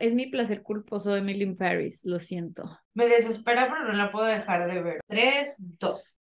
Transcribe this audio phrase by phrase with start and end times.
[0.00, 2.78] es mi placer culposo de Emily in Paris, lo siento.
[2.94, 5.00] Me desespera, pero no la puedo dejar de ver.
[5.06, 6.16] Tres, dos.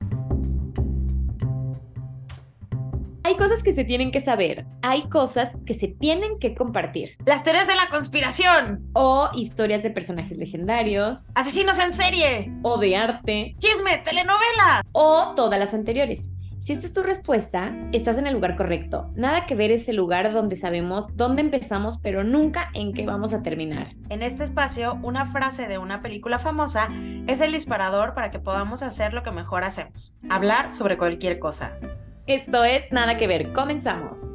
[3.24, 7.18] Hay cosas que se tienen que saber, hay cosas que se tienen que compartir.
[7.26, 8.90] Las teorías de la conspiración.
[8.94, 11.28] O historias de personajes legendarios.
[11.36, 12.54] Asesinos en serie.
[12.64, 13.56] O de arte.
[13.58, 14.82] Chisme, telenovela.
[14.94, 16.32] O todas las anteriores.
[16.60, 19.12] Si esta es tu respuesta, estás en el lugar correcto.
[19.16, 23.44] Nada que ver ese lugar donde sabemos dónde empezamos, pero nunca en qué vamos a
[23.44, 23.96] terminar.
[24.10, 26.90] En este espacio, una frase de una película famosa
[27.28, 31.78] es el disparador para que podamos hacer lo que mejor hacemos, hablar sobre cualquier cosa.
[32.26, 34.28] Esto es Nada que ver, comenzamos.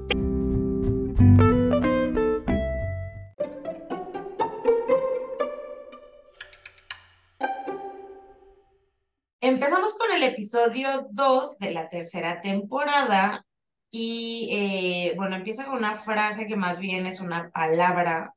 [9.42, 13.45] Empezamos con el episodio 2 de la tercera temporada
[13.91, 18.36] y eh, bueno, empieza con una frase que más bien es una palabra.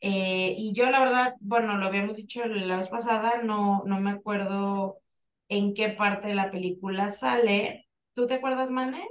[0.00, 4.10] Eh, y yo la verdad, bueno, lo habíamos dicho la vez pasada, no, no me
[4.12, 5.00] acuerdo
[5.48, 9.06] en qué parte de la película sale, ¿Tú te acuerdas, Mane?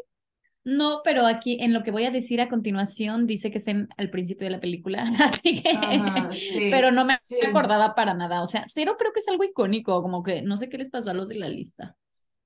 [0.64, 3.90] No, pero aquí en lo que voy a decir a continuación dice que es en,
[3.98, 5.72] al principio de la película, así que,
[6.70, 7.18] pero no me
[7.48, 10.70] acordaba para nada, o sea, cero creo que es algo icónico, como que no sé
[10.70, 11.96] qué les pasó a los de la lista.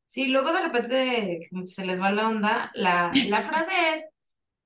[0.05, 4.05] Sí, luego de repente se les va la onda, la, la frase es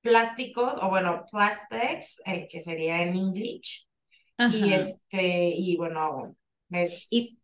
[0.00, 3.88] plásticos, o bueno, plastics, el que sería en English,
[4.52, 6.36] y este, y bueno,
[6.70, 7.08] es...
[7.10, 7.38] Y,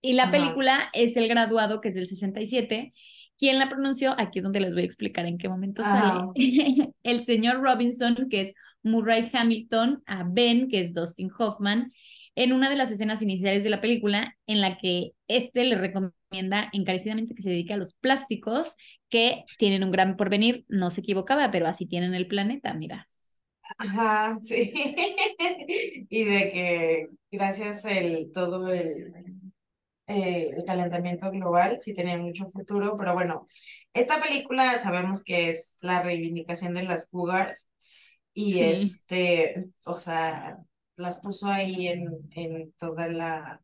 [0.00, 2.92] y la película es El Graduado, que es del 67,
[3.38, 4.14] ¿Quién la pronunció?
[4.18, 6.28] Aquí es donde les voy a explicar en qué momento sale.
[7.02, 11.92] el señor Robinson, que es Murray Hamilton, a Ben, que es Dustin Hoffman,
[12.34, 16.70] en una de las escenas iniciales de la película, en la que este le recomienda
[16.72, 18.74] encarecidamente que se dedique a los plásticos,
[19.08, 20.64] que tienen un gran porvenir.
[20.68, 23.08] No se equivocaba, pero así tienen el planeta, mira.
[23.78, 24.72] Ajá, sí.
[26.08, 29.12] y de que gracias el todo el
[30.06, 33.44] eh, el calentamiento global, sí tenía mucho futuro, pero bueno,
[33.94, 37.68] esta película sabemos que es la reivindicación de las cougars
[38.34, 40.58] y este, o sea,
[40.96, 43.62] las puso ahí en, en toda la,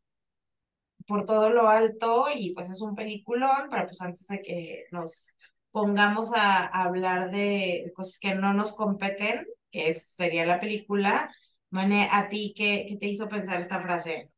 [1.09, 5.35] por todo lo alto y pues es un peliculón, pero pues antes de que nos
[5.71, 11.31] pongamos a, hablar de cosas que no nos competen, que sería la película,
[11.71, 14.29] Mane, ¿a ti qué, qué te hizo pensar esta frase?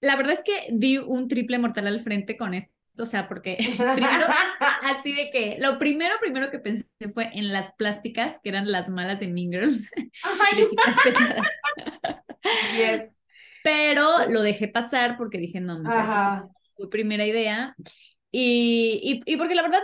[0.00, 3.56] La verdad es que di un triple mortal al frente con esto, o sea, porque
[3.94, 4.26] primero,
[4.82, 8.88] así de que lo primero, primero que pensé fue en las plásticas, que eran las
[8.88, 9.90] malas de Mean Girls,
[10.56, 11.48] de chicas pesadas.
[12.76, 13.16] Yes.
[13.62, 15.90] Pero lo dejé pasar porque dije, no, me
[16.76, 17.76] fue primera idea.
[18.32, 19.80] Y, y, y porque la verdad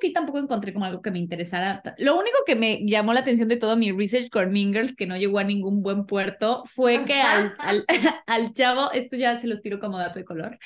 [0.00, 1.82] que tampoco encontré como algo que me interesara.
[1.96, 5.16] Lo único que me llamó la atención de todo mi research con Mingers, que no
[5.16, 7.84] llegó a ningún buen puerto, fue que al, al,
[8.26, 10.58] al, chavo, esto ya se los tiro como dato de color,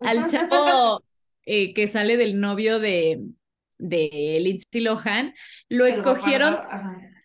[0.00, 1.02] al chavo
[1.44, 3.20] eh, que sale del novio de,
[3.78, 5.34] de Lindsay Lohan,
[5.68, 6.58] lo escogieron.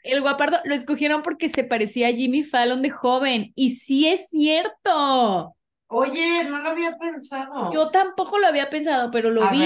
[0.03, 3.51] el guapardo lo escogieron porque se parecía a Jimmy Fallon de joven.
[3.55, 5.55] Y sí es cierto.
[5.87, 7.71] Oye, no lo había pensado.
[7.71, 9.63] Yo tampoco lo había pensado, pero lo vi.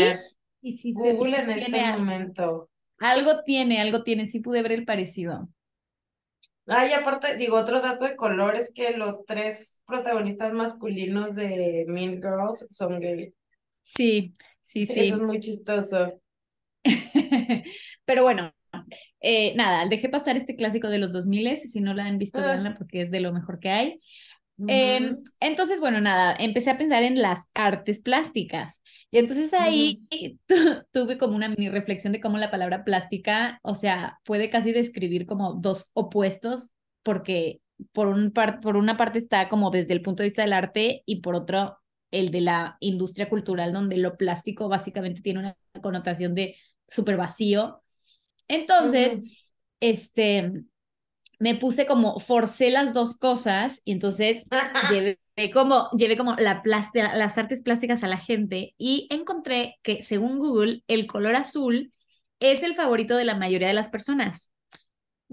[0.61, 2.69] Y si se, en este momento.
[2.99, 5.49] Algo tiene, algo tiene, sí pude ver el parecido.
[6.65, 12.15] Ay, aparte, digo, otro dato de color es que los tres protagonistas masculinos de Mean
[12.15, 13.33] Girls son gay.
[13.81, 14.99] Sí, sí, sí.
[14.99, 16.19] Eso es muy chistoso.
[18.05, 18.53] Pero bueno,
[19.21, 22.75] eh, nada, dejé pasar este clásico de los 2000, si no la han visto, ah.
[22.77, 23.99] porque es de lo mejor que hay.
[24.65, 28.81] Em, entonces, bueno, nada, empecé a pensar en las artes plásticas.
[29.11, 30.01] Y entonces ahí
[30.91, 35.27] tuve como una mini reflexión de cómo la palabra plástica, o sea, puede casi describir
[35.27, 36.71] como dos opuestos,
[37.03, 40.53] porque por, un par por una parte está como desde el punto de vista del
[40.53, 41.77] arte y por otro
[42.09, 46.55] el de la industria cultural, donde lo plástico básicamente tiene una connotación de
[46.87, 47.83] súper vacío.
[48.47, 49.19] Entonces,
[49.79, 50.63] este,
[51.39, 54.45] me puse como, forcé las dos cosas y entonces
[54.91, 55.19] llevé
[55.53, 60.83] como, llevé como la las artes plásticas a la gente y encontré que según Google
[60.87, 61.93] el color azul
[62.39, 64.51] es el favorito de la mayoría de las personas.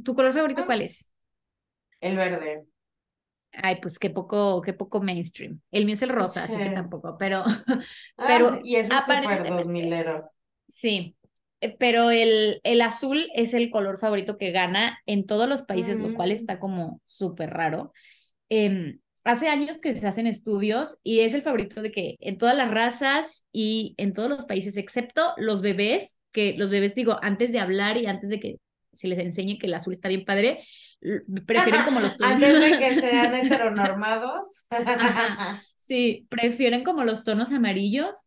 [0.03, 0.67] ¿Tu color favorito ah.
[0.67, 1.11] cuál es?
[2.01, 2.65] El verde.
[3.53, 5.61] Ay, pues qué poco, qué poco mainstream.
[5.71, 7.45] El mío es el rosa, así que tampoco, pero...
[8.17, 10.31] pero ah, y eso es súper dos milero.
[10.69, 11.17] Sí,
[11.79, 16.15] pero el, el azul es el color favorito que gana en todos los países, lo
[16.15, 16.33] cual mm.
[16.33, 17.93] está como súper raro.
[18.49, 22.57] Em, hace años que se hacen estudios y es el favorito de que en todas
[22.57, 27.53] las razas y en todos los países, excepto los bebés, que los bebés digo, antes
[27.53, 28.57] de hablar y antes de que
[28.93, 30.63] se les enseñe que el azul está bien padre,
[31.47, 32.35] prefieren como los tonos.
[32.35, 34.65] Antes de que sean heteronormados.
[35.77, 38.27] sí, prefieren como los tonos amarillos,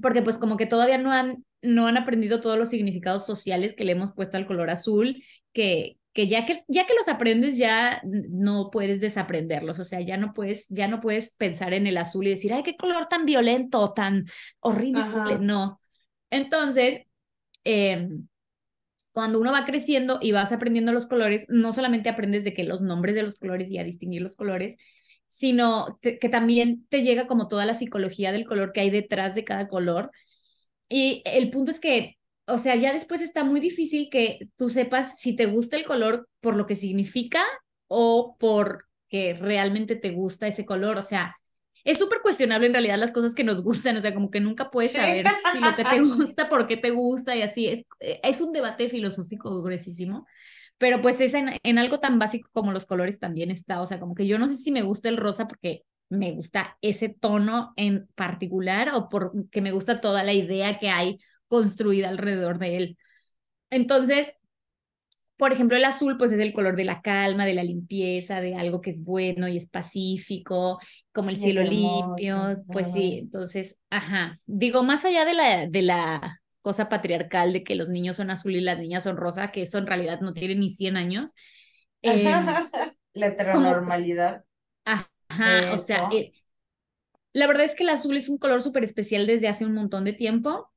[0.00, 3.84] porque pues como que todavía no han, no han aprendido todos los significados sociales que
[3.84, 5.22] le hemos puesto al color azul,
[5.52, 10.16] que, que ya que ya que los aprendes ya no puedes desaprenderlos, o sea, ya
[10.16, 13.26] no puedes ya no puedes pensar en el azul y decir, "Ay, qué color tan
[13.26, 14.26] violento, tan
[14.60, 15.80] horrible." No.
[16.30, 17.02] Entonces,
[17.64, 18.08] eh,
[19.16, 22.82] cuando uno va creciendo y vas aprendiendo los colores, no solamente aprendes de que los
[22.82, 24.76] nombres de los colores y a distinguir los colores,
[25.26, 29.44] sino que, también te llega como toda la psicología del color que hay detrás de
[29.44, 30.10] cada color.
[30.88, 32.16] Y el punto es que,
[32.46, 36.28] o sea, ya después está muy difícil que tú sepas si te gusta el color
[36.40, 37.42] por lo que significa
[37.88, 40.98] o por que realmente te gusta ese color.
[40.98, 41.36] O sea,
[41.84, 44.70] es súper cuestionable en realidad las cosas que nos gustan, o sea, como que nunca
[44.70, 47.68] puedes saber si lo que te gusta, por qué te gusta y así.
[47.68, 50.26] Es, eh, es un debate filosófico gruesísimo,
[50.78, 54.00] pero pues es en, en algo tan básico como los colores también está, o sea,
[54.00, 57.72] como que yo no sé si me gusta el rosa porque me gusta ese tono
[57.76, 61.18] en particular o porque me gusta toda la idea que hay
[61.48, 62.98] construida alrededor de él.
[63.70, 64.32] Entonces,
[65.36, 68.54] por ejemplo, el azul, pues es el color de la calma, de la limpieza, de
[68.54, 70.80] algo que es bueno y es pacífico,
[71.12, 76.40] como el cielo limpio, pues sí, entonces, ajá, digo, más allá de la, de la
[76.62, 79.76] cosa patriarcal de que los niños son azul y las niñas son rosa, que eso
[79.78, 81.34] en realidad no tiene ni 100 años.
[82.02, 82.24] Eh,
[83.14, 84.44] la heteronormalidad.
[84.84, 85.10] Ajá,
[85.72, 86.32] o sea, eh,
[87.32, 90.04] la verdad es que el azul es un color súper especial desde hace un montón
[90.04, 90.70] de tiempo.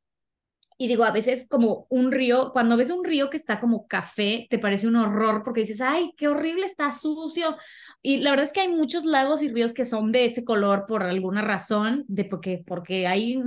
[0.81, 4.47] Y digo, a veces como un río, cuando ves un río que está como café,
[4.49, 7.57] te parece un horror porque dices, ay, qué horrible, está sucio.
[8.01, 10.85] Y la verdad es que hay muchos lagos y ríos que son de ese color
[10.87, 13.37] por alguna razón, de porque, porque hay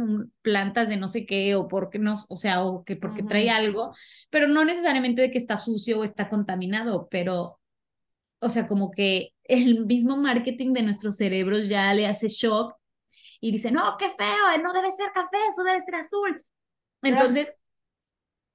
[0.43, 3.95] plantas de no sé qué o porque no, o sea, o que porque trae algo,
[4.31, 7.62] pero no necesariamente de que está sucio o está contaminado, pero,
[8.43, 12.75] o sea, como que el mismo marketing de nuestros cerebros ya le hace shock
[13.41, 16.43] y dice, no, qué feo, no debe ser café, eso debe ser azul.
[17.03, 17.55] Entonces,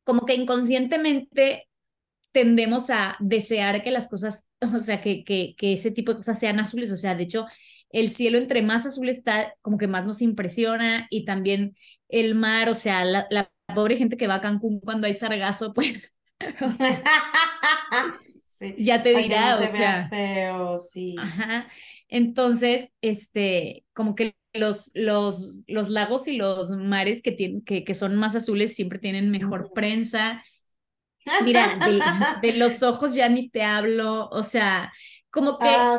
[0.04, 1.69] como que inconscientemente
[2.34, 6.38] tendemos a desear que las cosas, o sea, que, que, que ese tipo de cosas
[6.38, 6.92] sean azules.
[6.92, 7.48] O sea, de hecho,
[7.90, 11.78] el cielo entre más azul está, como que más nos impresiona y también
[12.10, 15.74] el mar, o sea, la, la pobre gente que va a Cancún cuando hay sargazo,
[15.74, 16.13] pues...
[18.77, 20.07] ya te dirá, o sea...
[20.09, 21.15] Feo, sí.
[21.19, 21.68] Ajá.
[22.09, 27.94] Entonces, este, como que los, los, los lagos y los mares que, tienen, que, que
[27.94, 30.44] son más azules siempre tienen mejor prensa.
[31.44, 31.77] Mira,
[32.42, 34.92] de, los ojos ya ni te hablo, o sea,
[35.30, 35.98] como que ah,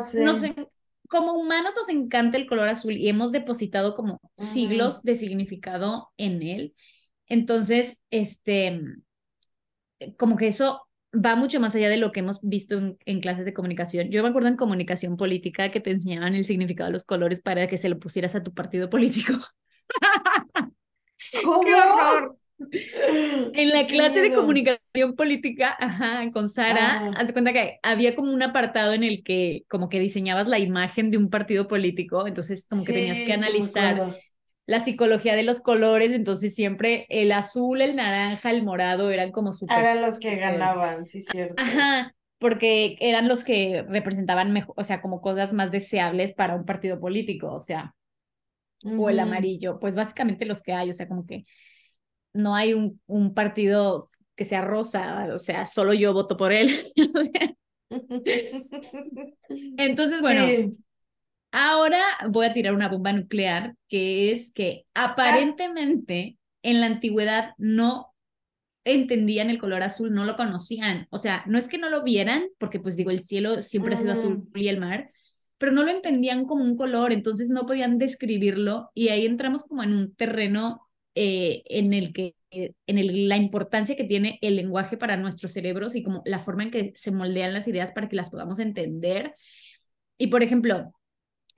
[1.07, 6.43] como humanos nos encanta el color azul y hemos depositado como siglos de significado en
[6.43, 6.75] él.
[7.27, 8.81] Entonces, este,
[10.17, 10.81] como que eso
[11.13, 14.09] va mucho más allá de lo que hemos visto en, clases de comunicación.
[14.09, 17.67] Yo me acuerdo en comunicación política que te enseñaban el significado de los colores para
[17.67, 19.33] que se lo pusieras a tu partido político.
[21.43, 21.61] ¿Cómo?
[21.65, 22.37] ¡Qué horror!
[23.53, 28.43] En la clase de comunicación política, ajá, con Sara, hace cuenta que había como un
[28.43, 32.83] apartado en el que como que diseñabas la imagen de un partido político, entonces como
[32.83, 34.13] que tenías que analizar
[34.69, 39.51] la psicología de los colores, entonces siempre el azul, el naranja, el morado eran como
[39.51, 39.79] súper...
[39.79, 41.55] Eran los que ganaban, sí, cierto.
[41.57, 46.65] Ajá, porque eran los que representaban mejor, o sea, como cosas más deseables para un
[46.65, 47.95] partido político, o sea,
[48.85, 51.45] o el amarillo, pues básicamente los que hay, o sea, como que
[52.33, 56.69] no hay un, un partido que sea rosa, o sea, solo yo voto por él.
[59.77, 60.69] Entonces, bueno,
[61.51, 68.13] Ahora voy a tirar una bomba nuclear, que es que aparentemente en la antigüedad no
[68.85, 71.07] entendían el color azul, no lo conocían.
[71.09, 73.97] O sea, no es que no lo vieran, porque pues digo, el cielo siempre ha
[73.97, 75.09] sido azul y el mar,
[75.57, 79.83] pero no lo entendían como un color, entonces no podían describirlo y ahí entramos como
[79.83, 80.81] en un terreno
[81.15, 85.95] eh, en el que en el, la importancia que tiene el lenguaje para nuestros cerebros
[85.95, 89.33] y como la forma en que se moldean las ideas para que las podamos entender.
[90.17, 90.93] Y por ejemplo,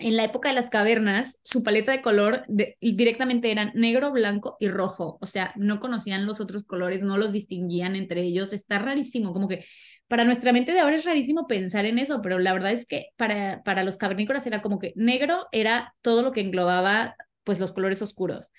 [0.01, 2.43] en la época de las cavernas, su paleta de color
[2.79, 5.17] directamente eran negro, blanco y rojo.
[5.22, 8.53] O sea, no conocían los otros colores, no los distinguían entre ellos.
[8.53, 9.65] Está rarísimo, como que
[10.08, 13.08] para nuestra mente de ahora es rarísimo pensar en eso, pero la verdad es que
[13.15, 17.72] para, para los cavernícolas era como que negro era todo lo que englobaba pues los
[17.72, 18.50] colores oscuros.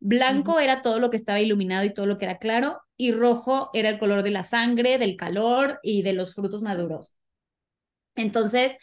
[0.00, 3.70] Blanco era todo lo que estaba iluminado y todo lo que era claro, y rojo
[3.72, 7.10] era el color de la sangre, del calor y de los frutos maduros.
[8.14, 8.76] Entonces,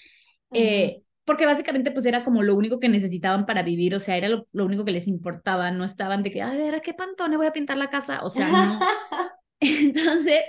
[0.54, 4.30] eh, porque básicamente pues era como lo único que necesitaban para vivir, o sea, era
[4.30, 7.48] lo, único que les importaba, no estaban de que, a ver, ¿a qué pantone voy
[7.48, 8.22] a pintar la casa?
[8.24, 8.80] O sea, no.
[9.60, 10.42] Entonces,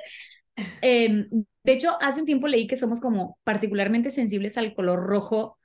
[0.81, 1.29] Em,
[1.64, 5.59] de hecho, hace un tiempo leí que somos como particularmente sensibles al color rojo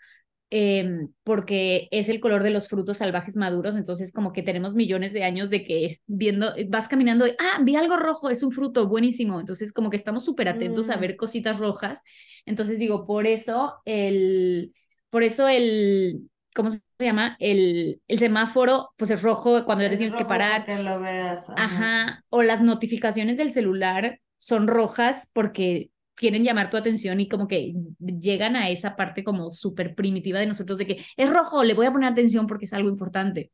[0.50, 5.12] em, porque es el color de los frutos salvajes maduros, entonces como que tenemos millones
[5.12, 9.42] de años de que viendo, vas caminando, ah, vi algo rojo, es un fruto buenísimo,
[9.42, 12.02] entonces como que estamos súper atentos a Mm, ver cositas rojas,
[12.46, 14.74] entonces digo, por eso el,
[15.10, 17.36] por eso el, ¿cómo se llama?
[17.40, 21.00] El, el semáforo, pues es rojo cuando ya te Es tienes que parar, que lo
[21.00, 21.50] veas.
[21.50, 21.64] Ajá.
[21.64, 27.48] ajá, o las notificaciones del celular son rojas porque quieren llamar tu atención y como
[27.48, 31.76] que llegan a esa parte como súper primitiva de nosotros de que es rojo, le
[31.76, 33.52] voy a poner atención porque es algo importante.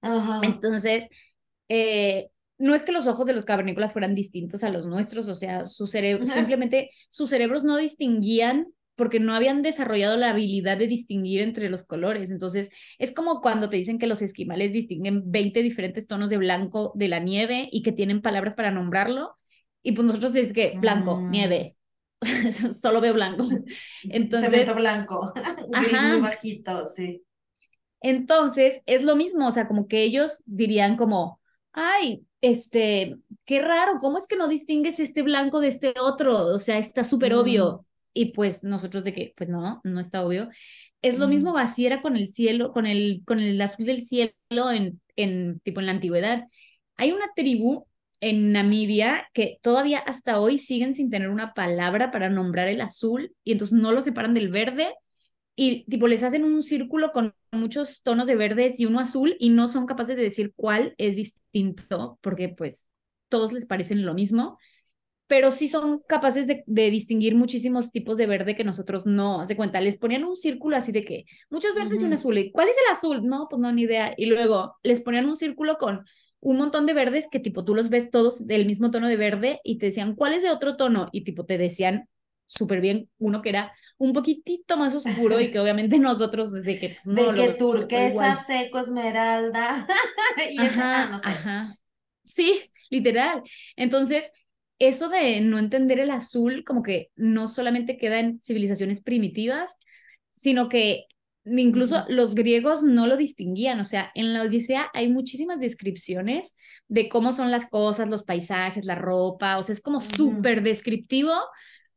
[0.00, 0.40] Ajá.
[0.44, 1.08] Entonces,
[1.68, 5.34] eh, no es que los ojos de los cavernícolas fueran distintos a los nuestros, o
[5.34, 10.86] sea, su cerebro, simplemente sus cerebros no distinguían porque no habían desarrollado la habilidad de
[10.86, 12.30] distinguir entre los colores.
[12.30, 16.92] Entonces, es como cuando te dicen que los esquimales distinguen 20 diferentes tonos de blanco
[16.94, 19.36] de la nieve y que tienen palabras para nombrarlo.
[19.82, 21.76] Y pues nosotros dices que blanco, Mm, nieve,
[22.50, 23.64] solo veo blanco.
[24.34, 25.32] Cemento Entonces, blanco,
[25.68, 27.22] gris muy bajito, sí.
[28.00, 31.40] entonces, es lo mismo, o sea, como que ellos dirían como,
[31.72, 36.46] ay, este, qué raro, ¿cómo es que no distingues este blanco de este otro?
[36.46, 37.86] O sea, está súper Mm, obvio.
[38.12, 40.48] Y pues nosotros de que, pues no, no está obvio.
[41.02, 44.34] Es lo mismo, así era con el cielo, con el, con el azul del cielo
[44.72, 46.44] en, en, tipo, en la antigüedad.
[46.96, 47.86] Hay una tribu
[48.20, 53.34] en Namibia que todavía hasta hoy siguen sin tener una palabra para nombrar el azul
[53.44, 54.94] y entonces no lo separan del verde
[55.56, 59.50] y tipo les hacen un círculo con muchos tonos de verdes y uno azul y
[59.50, 62.90] no son capaces de decir cuál es distinto porque pues
[63.28, 64.58] todos les parecen lo mismo,
[65.30, 69.46] pero sí son capaces de, de distinguir muchísimos tipos de verde que nosotros no, haz
[69.46, 72.50] de cuenta, les ponían un círculo así de que muchos verdes y un azul, ¿y
[72.50, 73.24] cuál es el azul?
[73.24, 74.12] No, pues no, ni idea.
[74.16, 76.04] Y luego les ponían un círculo con
[76.40, 79.60] un montón de verdes que tipo tú los ves todos del mismo tono de verde
[79.62, 81.08] y te decían, ¿cuál es de otro tono?
[81.12, 82.08] Y tipo te decían
[82.46, 86.88] súper bien uno que era un poquitito más oscuro y que obviamente nosotros desde que
[86.90, 88.38] pues no De lo que todo turquesa, igual.
[88.46, 89.86] seco, esmeralda.
[90.50, 91.28] Y ese, ah, Ajá, no sé.
[91.28, 91.74] ajá.
[92.24, 93.42] Sí, literal.
[93.76, 94.32] Entonces,
[94.80, 99.76] eso de no entender el azul como que no solamente queda en civilizaciones primitivas,
[100.32, 101.06] sino que
[101.44, 103.80] incluso los griegos no lo distinguían.
[103.80, 106.56] O sea, en la Odisea hay muchísimas descripciones
[106.88, 109.58] de cómo son las cosas, los paisajes, la ropa.
[109.58, 111.32] O sea, es como súper descriptivo,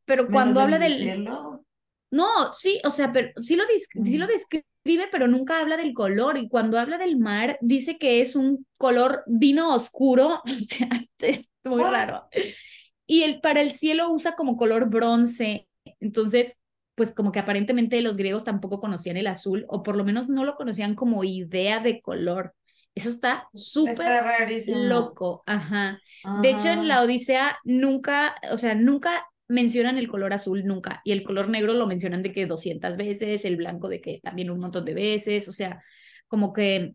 [0.04, 1.64] pero cuando habla del cielo.
[2.10, 3.64] no, sí, o sea, pero sí lo,
[4.04, 6.38] sí lo describe, pero nunca habla del color.
[6.38, 10.88] Y cuando habla del mar, dice que es un color vino oscuro, o sea,
[11.18, 12.28] es muy raro.
[13.06, 15.68] Y el, para el cielo usa como color bronce.
[16.00, 16.56] Entonces,
[16.94, 20.44] pues como que aparentemente los griegos tampoco conocían el azul, o por lo menos no
[20.44, 22.54] lo conocían como idea de color.
[22.94, 24.28] Eso está súper
[24.66, 26.00] loco, ajá.
[26.32, 26.84] De hecho, en Ajá.
[26.84, 31.74] la Odisea nunca, o sea, nunca mencionan el color azul nunca y el color negro
[31.74, 35.48] lo mencionan de que 200 veces, el blanco de que también un montón de veces,
[35.48, 35.82] o sea,
[36.28, 36.94] como que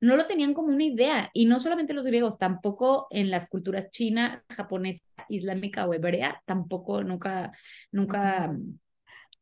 [0.00, 3.90] no lo tenían como una idea y no solamente los griegos, tampoco en las culturas
[3.90, 7.52] china, japonesa, islámica o hebrea, tampoco nunca,
[7.92, 8.56] nunca.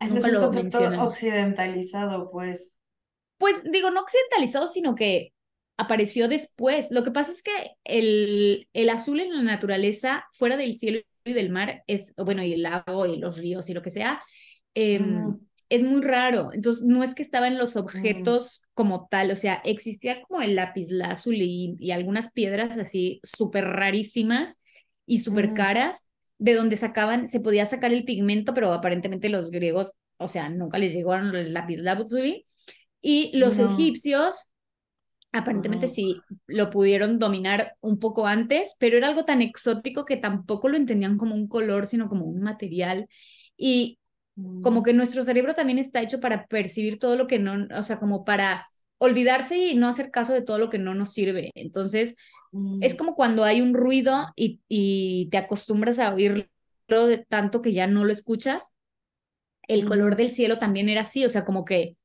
[0.00, 1.00] Es nunca un lo mencionan.
[1.00, 2.78] occidentalizado, pues.
[3.38, 5.32] Pues digo, no occidentalizado, sino que
[5.76, 6.90] apareció después.
[6.90, 7.52] Lo que pasa es que
[7.84, 12.54] el, el azul en la naturaleza, fuera del cielo y del mar, es, bueno, y
[12.54, 14.20] el lago y los ríos y lo que sea,
[14.74, 16.50] eh, Ujú, es muy raro.
[16.52, 20.56] Entonces, no es que estaba en los objetos como tal, o sea, existía como el
[20.56, 24.58] lapislázuli y, y algunas piedras así súper rarísimas
[25.06, 26.06] y súper caras,
[26.38, 30.78] de donde sacaban, se podía sacar el pigmento, pero aparentemente los griegos, o sea, nunca
[30.78, 32.44] les llegaron los lapislázuli
[33.02, 33.60] y los No.
[33.60, 34.48] egipcios
[35.32, 40.68] aparentemente sí lo pudieron dominar un poco antes, pero era algo tan exótico que tampoco
[40.68, 43.06] lo entendían como un color, sino como un material.
[43.56, 43.98] Y
[44.60, 47.82] como ujú, que nuestro cerebro también está hecho para percibir todo lo que no, o
[47.84, 48.66] sea, como para
[48.98, 51.50] olvidarse y no hacer caso de todo lo que no nos sirve.
[51.54, 52.16] Entonces,
[52.80, 56.46] es ujú, como cuando hay un ruido y, y te acostumbras a oírlo
[56.88, 58.74] de tanto que ya no lo escuchas.
[59.68, 61.96] El color del cielo también era así, o sea, como que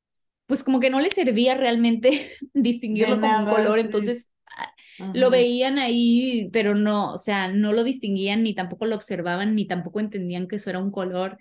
[0.46, 3.80] pues como que no les servía realmente distinguirlo como un color, sí.
[3.80, 4.72] entonces ah,
[5.12, 9.66] lo veían ahí, pero no, o sea, no lo distinguían ni tampoco lo observaban ni
[9.66, 11.38] tampoco entendían que eso era un color.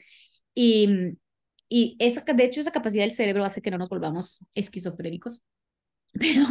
[0.56, 1.18] Y,
[1.70, 5.42] y esa, de hecho esa capacidad del cerebro hace que no nos volvamos esquizofrénicos.
[6.20, 6.44] Pero,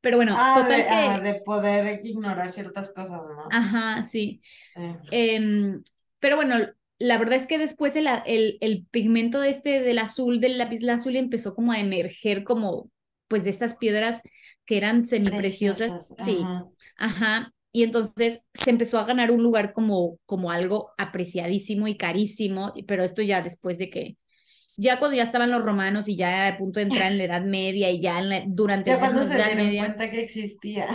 [0.00, 3.48] pero bueno, Ah, de, total ah, que, de poder ignorar ciertas cosas, ¿no?
[3.50, 4.40] ajá, sí.
[4.62, 4.80] Sí.
[5.10, 5.82] Em,
[6.20, 6.56] pero bueno,
[6.98, 11.54] la verdad es que después el, el, el pigmento este del azul, del lapislázuli, empezó
[11.54, 12.90] como a emerger como,
[13.28, 14.22] pues, de estas piedras
[14.64, 16.14] que eran semipreciosas, Preciosas.
[16.24, 16.66] sí, Ajá.
[16.96, 22.72] ajá, y entonces se empezó a ganar un lugar como, como algo apreciadísimo y carísimo,
[22.88, 24.16] pero esto ya después de que,
[24.76, 27.44] ya cuando ya estaban los romanos y ya a punto de entrar en la Edad
[27.44, 29.80] Media y ya durante ya cuando se Edad dieron Media.
[29.80, 30.86] cuenta que existía.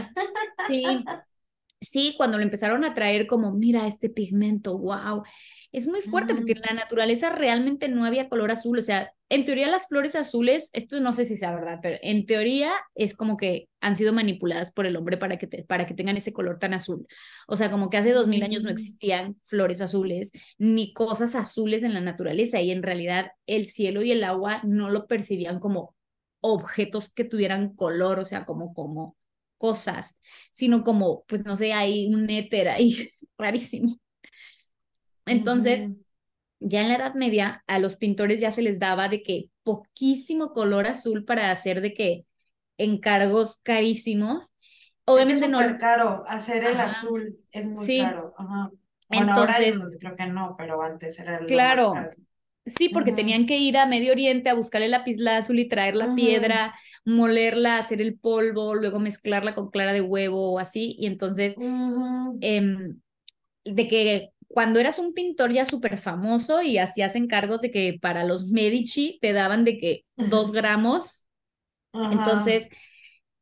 [0.68, 1.12] Sí,
[1.84, 5.24] sí, cuando lo empezaron a traer como, mira este pigmento, wow,
[5.72, 9.46] es muy fuerte porque en la naturaleza realmente no había color azul, o sea, en
[9.46, 13.36] teoría las flores azules, esto no sé si sea verdad, pero en teoría es como
[13.38, 16.74] que han sido manipuladas por el hombre para que, para que tengan ese color tan
[16.76, 17.08] azul.
[17.48, 21.84] O sea, como que hace dos mil años no existían flores azules ni cosas azules
[21.84, 25.96] en la naturaleza y en realidad el cielo y el agua no lo percibían como
[26.42, 29.16] objetos que tuvieran color, o sea, como, como
[29.64, 30.20] cosas,
[30.52, 33.98] sino como, pues no sé, hay un éter ahí rarísimo.
[35.26, 35.88] Entonces,
[36.60, 40.52] ya en la Edad Media, a los pintores ya se les daba de que poquísimo
[40.52, 42.26] color azul para hacer de que
[42.78, 44.54] encargos carísimos.
[45.06, 45.60] Obviamente es no.
[45.78, 48.34] caro hacer el azul, es muy caro.
[48.38, 48.70] Ajá.
[49.08, 52.24] Bueno, Entonces, ahora creo que no, pero antes era el claro, más caro.
[52.66, 56.14] Sí, porque tenían que ir a Medio Oriente a buscar el lapislázuli y traer la
[56.16, 60.96] piedra, molerla, hacer el polvo, luego mezclarla con clara de huevo o así.
[61.00, 61.62] Y entonces,
[62.42, 63.02] em,
[63.66, 68.24] de que cuando eras un pintor ya súper famoso y hacías encargos de que para
[68.26, 71.24] los Medici te daban de que dos gramos.
[72.10, 72.70] Entonces,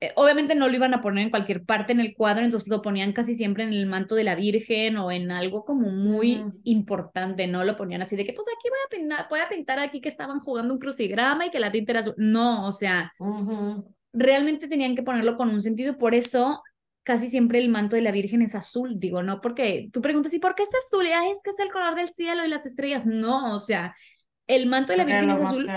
[0.03, 2.81] eh, obviamente no lo iban a poner en cualquier parte en el cuadro, entonces lo
[2.81, 7.45] ponían casi siempre en el manto de la Virgen o en algo como muy importante,
[7.45, 7.63] ¿no?
[7.63, 10.09] Lo ponían así de que, pues aquí voy a pintar, voy a pintar aquí que
[10.09, 12.15] estaban jugando un crucigrama y que la tinta era azul.
[12.17, 13.13] No, o sea,
[14.11, 16.63] realmente tenían que ponerlo con un sentido, por eso
[17.03, 20.39] casi siempre el manto de la Virgen es azul, digo, no porque tú preguntas, ¿y
[20.39, 21.05] por qué es azul?
[21.05, 23.05] Y es que es el color del cielo y las estrellas.
[23.05, 23.95] No, o sea,
[24.47, 25.69] el manto de la Virgen es azul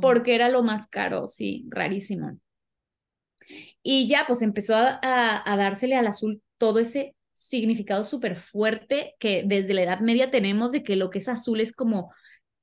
[0.00, 2.38] porque era lo más caro, sí, rarísimo.
[3.82, 9.42] Y ya, pues empezó a, a, dársele al azul todo ese significado súper fuerte que
[9.46, 12.10] desde la Edad Media tenemos de que lo que es azul es como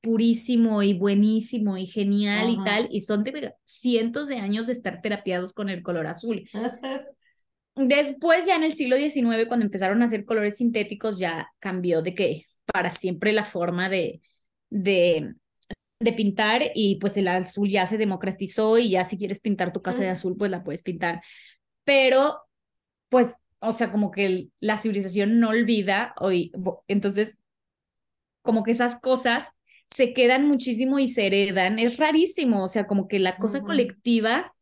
[0.02, 5.02] purísimo y buenísimo y genial y tal, y son de cientos de años de estar
[5.02, 6.44] terapiados con el color azul.
[7.76, 12.14] Después, ya en el siglo XIX, cuando empezaron a hacer colores sintéticos, ya cambió de
[12.14, 14.22] que para siempre la forma de,
[14.70, 15.34] de,
[16.04, 19.82] de pintar y pues el azul ya se democratizó y ya si quieres pintar tu
[19.82, 21.22] casa de azul, pues la puedes pintar.
[21.84, 22.42] Pero,
[23.10, 26.52] pues, o sea, como que la civilización no olvida, hoy,
[26.88, 27.38] entonces,
[28.42, 29.50] como que esas cosas
[29.88, 31.80] se quedan muchísimo y se heredan.
[31.80, 34.54] Es rarísimo, o sea, como que la cosa colectiva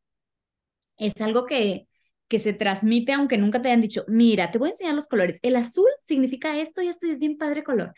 [0.97, 1.87] es algo que,
[2.27, 5.39] que se transmite aunque nunca te hayan dicho, mira, te voy a enseñar los colores.
[5.41, 7.93] El azul significa esto y esto y es bien padre color.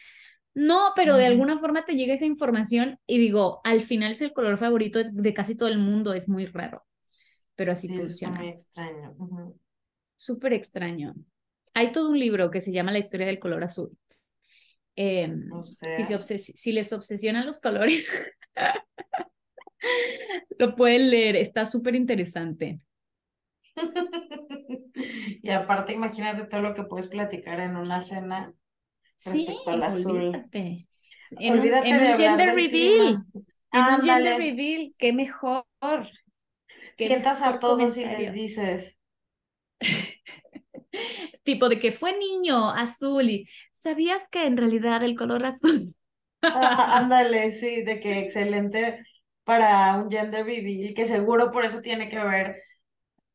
[0.55, 4.33] No, pero de alguna forma te llega esa información y digo, al final es el
[4.33, 6.85] color favorito de, casi todo el mundo, es muy raro,
[7.55, 8.39] pero así funciona.
[8.39, 9.15] muy extraño.
[10.15, 11.15] Súper extraño.
[11.73, 13.97] Hay todo un libro que se llama La historia del color azul.
[14.95, 18.11] Em, si, se si les obsesionan los colores,
[20.59, 22.77] lo pueden leer, está súper interesante.
[25.41, 28.53] y aparte, imagínate todo lo que puedes platicar en una cena
[29.17, 30.17] respecto al azul.
[30.17, 30.87] Olvídate.
[31.39, 33.23] En olvídate un, en un gender reveal.
[33.71, 35.65] En un gender reveal, qué mejor.
[36.97, 38.97] Sientas a todos y les dices.
[41.43, 45.95] tipo de que fue niño azul y sabías que en realidad el color azul.
[46.41, 49.03] ándale, sí, de que excelente
[49.43, 52.55] para un gender reveal, que seguro por eso tiene que ver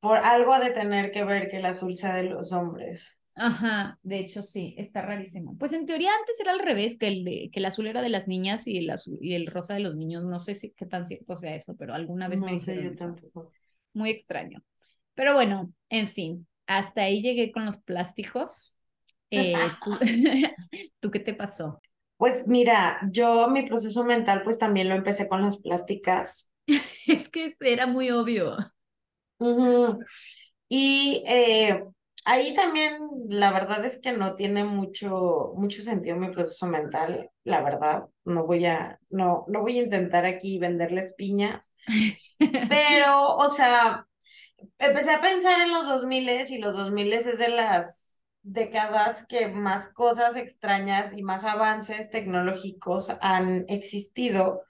[0.00, 3.17] por algo de tener que ver que el azul sea de los hombres.
[3.38, 5.56] Ajá, de hecho sí, está rarísimo.
[5.56, 8.08] Pues en teoría antes era al revés, que el, de, que el azul era de
[8.08, 10.24] las niñas y el, azul, y el rosa de los niños.
[10.24, 13.16] No sé si qué tan cierto sea eso, pero alguna vez me dijeron eso.
[13.92, 14.62] Muy extraño.
[15.14, 18.76] Pero bueno, en fin, hasta ahí llegué con los plásticos.
[19.30, 19.54] Eh,
[21.00, 21.80] ¿tú, qué te pasó?
[22.16, 26.50] Pues mira, yo mi proceso mental pues también lo empecé con las plásticas.
[27.06, 28.56] es que era muy obvio.
[30.68, 31.84] Y eh,
[32.28, 37.62] ahí también la verdad es que no tiene mucho, mucho sentido mi proceso mental, la
[37.62, 38.04] verdad.
[38.24, 41.72] No voy a, no, no voy a intentar aquí venderles piñas.
[42.38, 44.06] Pero, o sea,
[44.78, 49.88] empecé a pensar en los 2000 y los 2000 es de las décadas que más
[49.88, 54.62] cosas extrañas y más avances tecnológicos han existido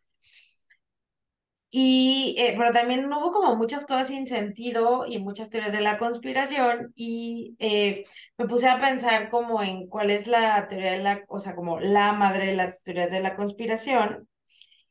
[1.70, 5.98] y, eh, pero también hubo como muchas cosas sin sentido y muchas teorías de la
[5.98, 8.04] conspiración y eh,
[8.38, 11.78] me puse a pensar como en cuál es la teoría de la, o sea, como
[11.80, 14.28] la madre de las teorías de la conspiración.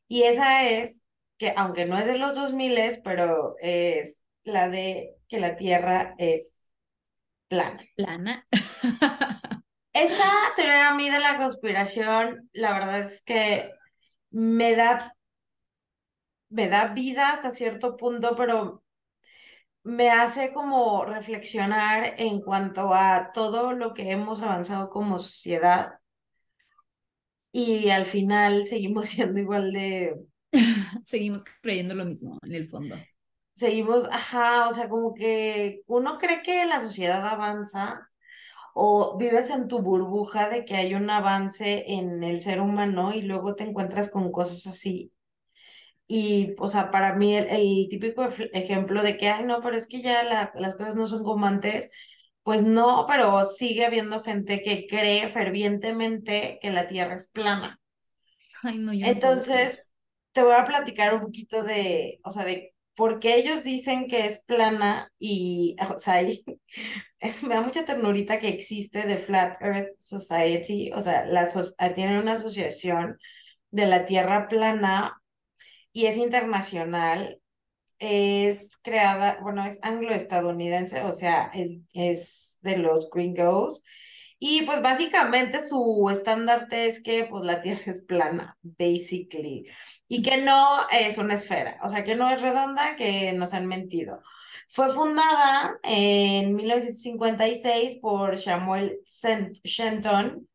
[0.06, 1.04] Y esa es
[1.36, 6.72] que, aunque no es de los 2000, pero es la de que la Tierra es
[7.48, 7.82] plana.
[7.96, 8.46] Plana.
[9.92, 13.70] Esa teoría a mí de la conspiración, la verdad es que
[14.30, 15.16] me da,
[16.50, 18.82] me da vida hasta cierto punto, pero
[19.82, 25.92] me hace como reflexionar en cuanto a todo lo que hemos avanzado como sociedad
[27.52, 30.16] y al final seguimos siendo igual de...
[31.02, 32.96] seguimos creyendo lo mismo en el fondo.
[33.54, 38.08] Seguimos, ajá, o sea, como que uno cree que la sociedad avanza
[38.74, 43.22] o vives en tu burbuja de que hay un avance en el ser humano y
[43.22, 45.12] luego te encuentras con cosas así.
[46.10, 49.86] Y, o sea, para mí el, el típico ejemplo de que, ay, no, pero es
[49.86, 51.90] que ya la, las cosas no son como antes,
[52.42, 57.78] pues no, pero sigue habiendo gente que cree fervientemente que la Tierra es plana.
[58.62, 59.82] Ay, no, yo Entonces,
[60.32, 64.26] te voy a platicar un poquito de, o sea, de por qué ellos dicen que
[64.26, 66.22] es plana y, o sea,
[67.42, 71.46] me da mucha ternurita que existe The Flat Earth Society, o sea, la,
[71.94, 73.18] tiene una asociación
[73.70, 75.20] de la Tierra plana
[75.98, 77.40] y es internacional
[77.98, 83.82] es creada, bueno, es anglo-estadounidense, o sea, es, es de los gringos.
[84.38, 89.66] Y pues básicamente su estandarte es que pues la Tierra es plana, basically,
[90.06, 93.66] y que no es una esfera, o sea, que no es redonda, que nos han
[93.66, 94.22] mentido.
[94.68, 99.00] Fue fundada en 1956 por Samuel
[99.64, 100.48] Shenton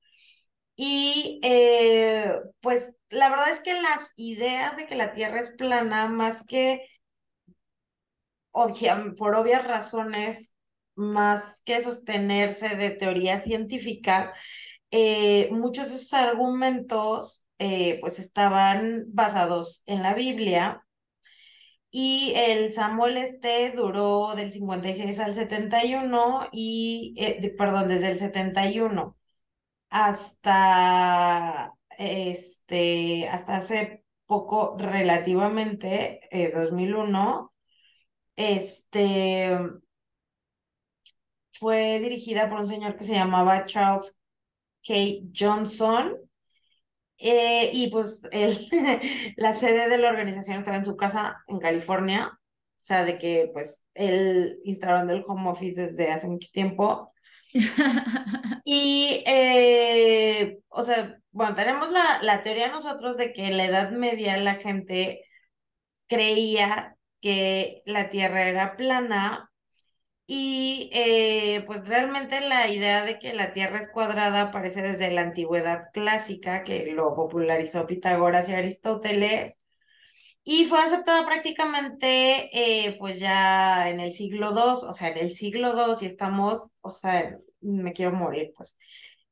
[0.78, 6.08] y eh, pues la verdad es que las ideas de que la Tierra es plana,
[6.08, 6.86] más que
[9.18, 10.54] por obvias razones,
[10.96, 14.32] más que sostenerse de teorías científicas,
[14.92, 20.84] eh, muchos de esos argumentos eh, pues estaban basados en la Biblia.
[21.92, 29.16] Y el Samuel este duró del 56 al 71 y, eh, perdón, desde el 71
[29.90, 36.20] hasta, este, hasta hace poco relativamente,
[36.54, 37.54] 2001,
[38.36, 39.58] este,
[41.52, 44.20] fue dirigida por un señor que se llamaba Charles
[44.86, 44.94] K.
[45.36, 46.18] Johnson.
[47.18, 48.28] Eh, y pues
[49.38, 52.38] la sede de la organización estaba en su casa en California.
[52.84, 57.14] O sea, de que pues él instalando el home office desde hace mucho tiempo.
[58.66, 63.92] y, eh, o sea, bueno, tenemos la, la teoría nosotros de que en la Edad
[63.92, 65.24] Media la gente
[66.08, 69.52] creía que la Tierra era plana
[70.28, 75.22] y eh, pues realmente la idea de que la Tierra es cuadrada aparece desde la
[75.22, 79.60] antigüedad clásica, que lo popularizó Pitágoras y Aristóteles,
[80.44, 82.50] y fue aceptada prácticamente
[82.88, 86.72] eh, pues ya en el siglo II, o sea, en el siglo II y estamos,
[86.82, 88.78] o sea, me quiero morir, pues.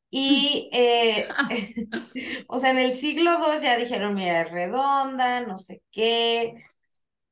[0.10, 1.28] Y, eh,
[2.47, 6.54] o sea, en el siglo II ya dijeron, mira, es redonda, no sé qué,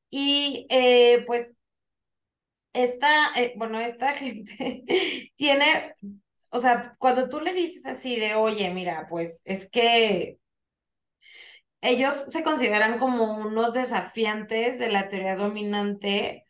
[0.09, 1.53] y eh, pues
[2.73, 4.83] esta, eh, bueno, esta gente
[5.35, 5.93] tiene,
[6.51, 10.39] o sea, cuando tú le dices así de, oye, mira, pues es que
[11.81, 16.45] ellos se consideran como unos desafiantes de la teoría dominante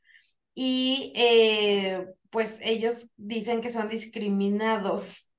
[0.54, 5.32] y eh, pues ellos dicen que son discriminados.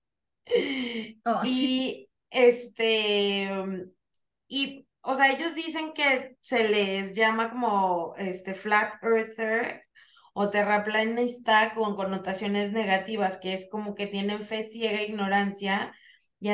[1.45, 3.49] Y este,
[4.49, 9.85] y o sea, ellos dicen que se les llama como este flat earther
[10.35, 15.95] o terraplanista con connotaciones negativas, que es como que tienen fe ciega, ignorancia
[16.39, 16.51] y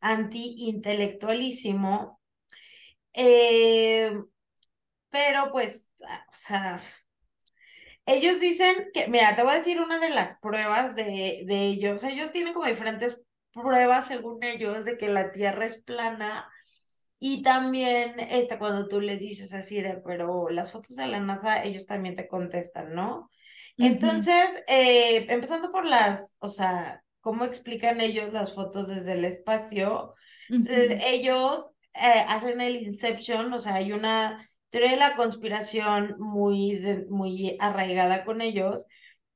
[0.00, 2.17] anti-intelectualísimo.
[3.20, 4.12] Eh,
[5.10, 6.80] pero pues, o sea,
[8.06, 12.04] ellos dicen que, mira, te voy a decir una de las pruebas de, de ellos.
[12.04, 16.48] Ellos tienen como diferentes pruebas, según ellos, de que la Tierra es plana
[17.20, 21.64] y también, esta, cuando tú les dices así de, pero las fotos de la NASA,
[21.64, 23.28] ellos también te contestan, ¿no?
[23.76, 30.14] Entonces, eh, empezando por las, o sea, cómo explican ellos las fotos desde el espacio.
[30.48, 31.70] Entonces, ellos
[32.00, 36.80] eh, hacen el Inception, o sea, hay una teoría de la conspiración muy,
[37.10, 38.86] muy arraigada con ellos,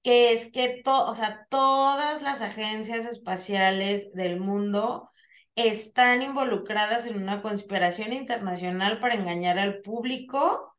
[0.03, 5.09] que es que, to, o sea, todas las agencias espaciales del mundo
[5.57, 10.77] están involucradas en una conspiración internacional para engañar al público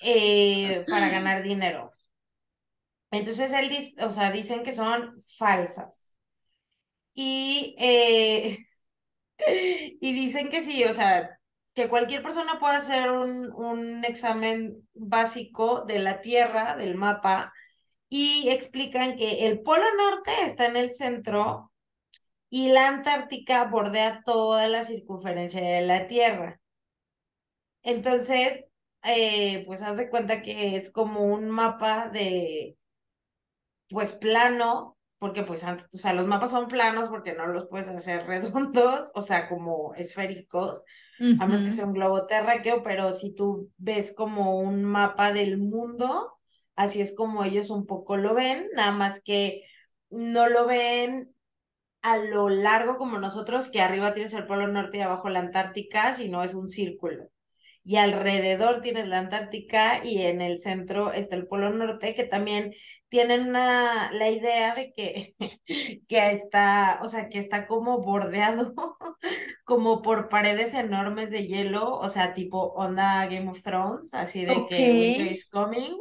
[0.00, 1.92] eh, para ganar dinero.
[3.10, 3.70] Entonces él
[4.00, 6.16] o sea, dicen que son falsas.
[7.14, 8.58] Y, eh,
[10.00, 11.38] y dicen que sí, o sea,
[11.74, 17.52] que cualquier persona puede hacer un, un examen básico de la Tierra, del mapa,
[18.08, 21.72] y explican que el Polo Norte está en el centro
[22.50, 26.60] y la Antártica bordea toda la circunferencia de la Tierra.
[27.82, 28.66] Entonces,
[29.04, 32.76] eh, pues haz de cuenta que es como un mapa de,
[33.88, 37.88] pues plano, porque pues antes, o sea, los mapas son planos porque no los puedes
[37.88, 40.82] hacer redondos, o sea, como esféricos,
[41.18, 45.58] a menos que sea un globo terráqueo, pero si tú ves como un mapa del
[45.58, 46.32] mundo,
[46.74, 49.62] así es como ellos un poco lo ven, nada más que
[50.10, 51.34] no lo ven
[52.02, 56.14] a lo largo como nosotros, que arriba tienes el Polo Norte y abajo la Antártica,
[56.14, 57.30] sino es un círculo.
[57.88, 62.74] Y alrededor tienes la Antártica y en el centro está el Polo Norte, que también
[63.08, 65.36] tienen una, la idea de que,
[66.08, 68.74] que está, o sea, que está como bordeado,
[69.64, 74.66] como por paredes enormes de hielo, o sea, tipo onda Game of Thrones, así de
[74.68, 75.96] que Winter is Coming.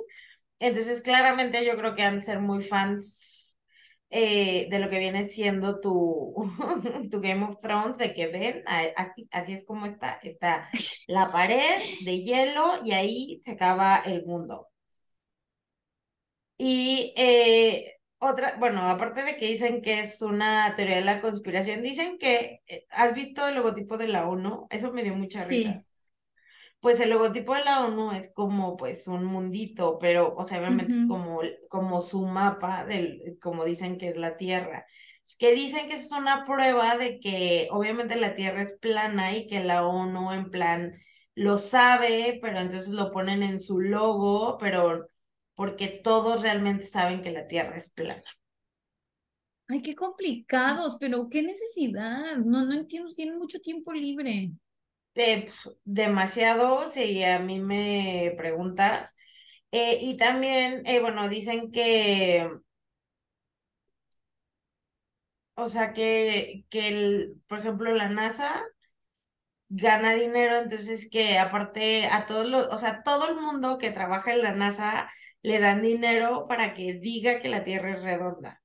[0.58, 3.35] Entonces, claramente yo creo que han de ser muy fans
[4.18, 6.34] eh, de lo que viene siendo tu,
[7.12, 8.64] tu Game of Thrones, de que ven,
[8.96, 10.70] así, así es como está, está
[11.08, 14.70] la pared de hielo y ahí se acaba el mundo.
[16.58, 21.84] Y eh, otra, bueno, aparte de que dicen que es una teoría de la conspiración,
[21.84, 24.68] dicen que, eh, ¿has visto el logotipo de la ONU?
[24.70, 25.85] Eso me dio mucha risa
[26.80, 30.94] pues el logotipo de la ONU es como pues un mundito, pero o sea, obviamente
[30.94, 34.86] es como, como su mapa del, como dicen que es la Tierra.
[35.40, 39.64] Que dicen que es una prueba de que obviamente la Tierra es plana y que
[39.64, 40.94] la ONU en plan
[41.34, 45.10] lo sabe, pero entonces lo ponen en su logo, pero
[45.56, 48.24] porque todos realmente saben que la Tierra es plana.
[49.68, 52.38] Ay, qué complicados, pero qué necesidad.
[52.38, 54.52] No, no entiendo, tienen mucho tiempo libre.
[55.86, 59.16] Demasiado, si a mí me preguntas.
[59.72, 62.50] Eh, y también, eh, bueno, dicen que,
[65.56, 68.64] o sea, que, que el, por ejemplo, la NASA
[69.70, 74.34] gana dinero, entonces que aparte a todos los, o sea, todo el mundo que trabaja
[74.34, 75.10] en la NASA
[75.44, 78.62] le dan dinero para que diga que la Tierra es redonda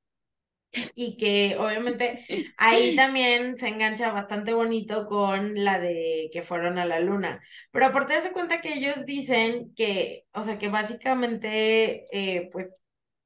[0.94, 2.24] y que obviamente
[2.56, 7.40] ahí también se engancha bastante bonito con la de que fueron a la luna.
[7.70, 12.74] Pero aparte de cuenta que ellos dicen que, o sea, que básicamente, eh, pues,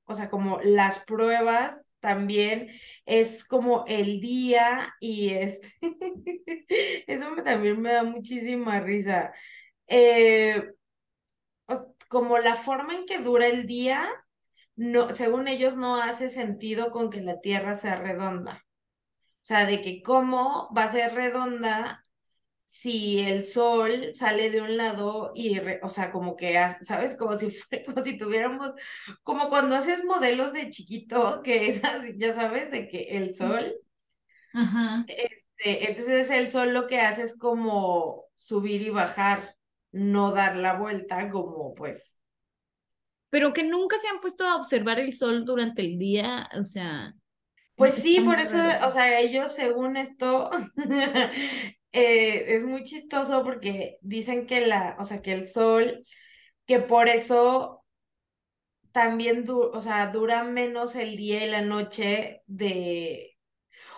[0.07, 2.69] o sea, como las pruebas también
[3.07, 5.69] es como el día y este,
[7.07, 9.33] eso también me da muchísima risa.
[9.87, 10.63] Eh,
[12.09, 14.09] como la forma en que dura el día
[14.77, 18.65] no, según ellos, no hace sentido con que la Tierra sea redonda.
[19.43, 22.03] O sea, de que cómo va a ser redonda
[22.65, 27.17] si el sol sale de un lado y, o sea, como que, ¿sabes?
[27.17, 27.49] Como si,
[27.87, 28.75] como si tuviéramos,
[29.23, 33.77] como cuando haces modelos de chiquito, que es así, ya sabes, de que el sol.
[35.07, 39.57] Este, entonces el sol lo que hace es como subir y bajar,
[39.93, 42.19] no dar la vuelta como pues
[43.35, 47.15] pero que nunca se han puesto a observar el sol durante el día, o sea.
[47.75, 50.51] Pues sí, por eso, o sea, ellos según esto,
[51.91, 56.05] eh, es muy chistoso porque dicen que la, o sea, que el sol,
[56.65, 57.85] que por eso
[58.93, 63.37] también, o sea, dura menos el día y la noche de,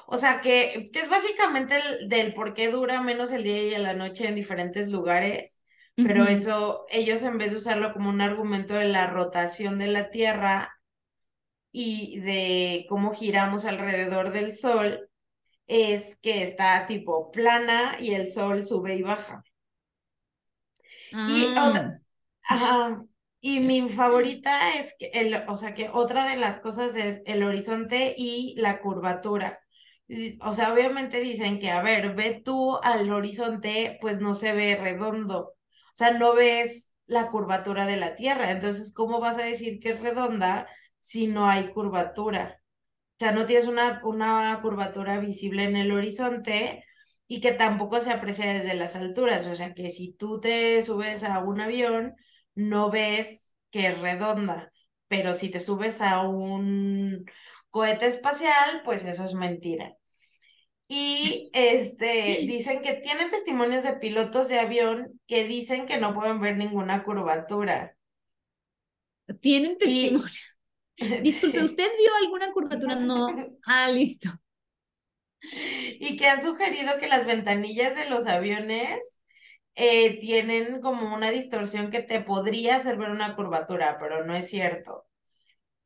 [0.07, 3.83] o sea, que, que es básicamente el, del por qué dura menos el día y
[3.83, 5.61] la noche en diferentes lugares
[5.97, 10.11] pero eso, ellos en vez de usarlo como un argumento de la rotación de la
[10.11, 10.79] Tierra
[11.73, 15.09] y de cómo giramos alrededor del Sol,
[15.67, 19.43] es que está tipo plana y el Sol sube y baja.
[21.13, 23.03] Y, ah.
[23.41, 27.43] y mi favorita es que, el, o sea, que otra de las cosas es el
[27.43, 29.61] horizonte y la curvatura.
[30.43, 34.77] O sea, obviamente dicen que, a ver, ve tú al horizonte, pues no se ve
[34.77, 35.56] redondo
[35.97, 38.51] sea, no ves la curvatura de la Tierra.
[38.51, 40.69] Entonces, ¿cómo vas a decir que es redonda
[41.01, 42.61] si no hay curvatura?
[43.17, 46.85] O sea, no tienes una, una curvatura visible en el horizonte
[47.29, 49.47] y que tampoco se aprecia desde las alturas.
[49.47, 52.15] O sea, que si tú te subes a un avión,
[52.55, 54.73] no ves que es redonda,
[55.09, 57.25] pero si te subes a un
[57.71, 59.97] cohete espacial, pues eso es mentira.
[60.89, 66.41] Y este, dicen que tienen testimonios de pilotos de avión que dicen que no pueden
[66.41, 67.97] ver ninguna curvatura.
[69.41, 70.57] Tienen testimonios.
[71.23, 72.97] Disculpe, ¿usted vio alguna curvatura?
[72.97, 73.27] No.
[73.67, 74.31] Ah, listo.
[76.01, 79.23] Y que han sugerido que las ventanillas de los aviones
[79.75, 84.49] eh, tienen como una distorsión que te podría hacer ver una curvatura, pero no es
[84.51, 85.05] cierto.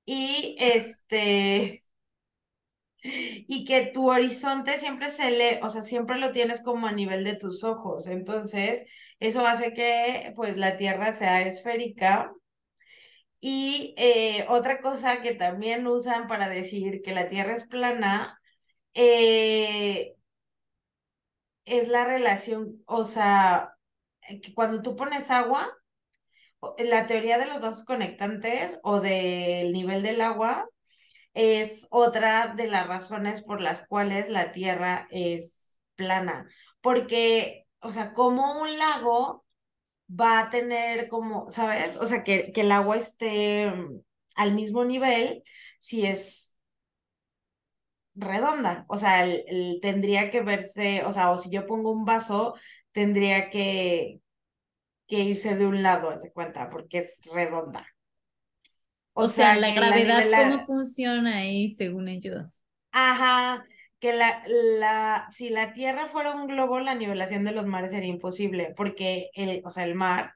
[0.06, 1.82] y este,
[3.02, 7.24] y que tu horizonte siempre se le, o sea, siempre lo tienes como a nivel
[7.24, 8.06] de tus ojos.
[8.06, 8.84] Entonces,
[9.20, 12.32] eso hace que pues la Tierra sea esférica.
[13.40, 18.38] Y eh, otra cosa que también usan para decir que la Tierra es plana
[18.94, 20.14] eh,
[21.64, 23.74] es la relación, o sea,
[24.42, 25.68] que cuando tú pones agua,
[26.78, 30.68] la teoría de los vasos conectantes o del nivel del agua
[31.40, 36.48] es otra de las razones por las cuales la Tierra es plana.
[36.80, 39.44] Porque, o sea, como un lago
[40.08, 41.96] va a tener como, ¿sabes?
[41.96, 44.00] O sea, que, que el agua esté mm,
[44.36, 45.42] al mismo nivel
[45.78, 46.56] si es
[48.14, 48.84] redonda.
[48.88, 49.26] O sea,
[49.82, 52.54] tendría que verse, o sea, o si yo pongo un vaso,
[52.92, 54.20] tendría que,
[55.08, 57.86] que irse de un lado, se cuenta, porque es redonda.
[59.24, 62.64] O, sea, la gravedad, ¿cómo funciona ahí según ellos?
[62.92, 63.64] Ajá,
[64.00, 64.42] que la,
[64.78, 69.30] la, si la Tierra fuera un globo, la nivelación de los mares sería imposible, porque
[69.34, 70.34] el, o sea, el mar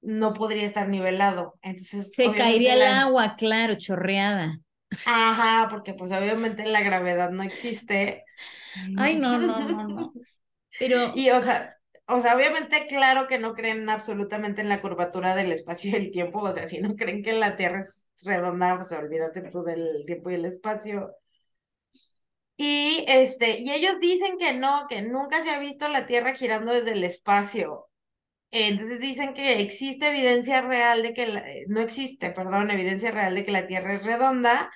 [0.00, 1.58] no podría estar nivelado.
[1.62, 4.60] Entonces, se caería el agua, claro, chorreada.
[5.06, 8.24] Ajá, porque pues obviamente la gravedad no existe.
[8.96, 10.12] Ay, no, no, no, no.
[10.78, 11.12] Pero.
[11.14, 11.75] Y o sea,
[12.08, 16.10] o sea, obviamente, claro que no creen absolutamente en la curvatura del espacio y el
[16.10, 16.40] tiempo.
[16.40, 20.30] O sea, si no creen que la Tierra es redonda, pues olvídate tú del tiempo
[20.30, 21.10] y el espacio.
[22.56, 26.72] Y este, y ellos dicen que no, que nunca se ha visto la Tierra girando
[26.72, 27.88] desde el espacio.
[28.50, 33.44] Entonces dicen que existe evidencia real de que, la, no existe, perdón, evidencia real de
[33.44, 34.70] que la Tierra es redonda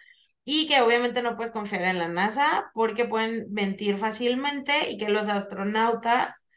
[0.44, 5.08] y que obviamente no puedes confiar en la NASA porque pueden mentir fácilmente y que
[5.10, 6.48] los astronautas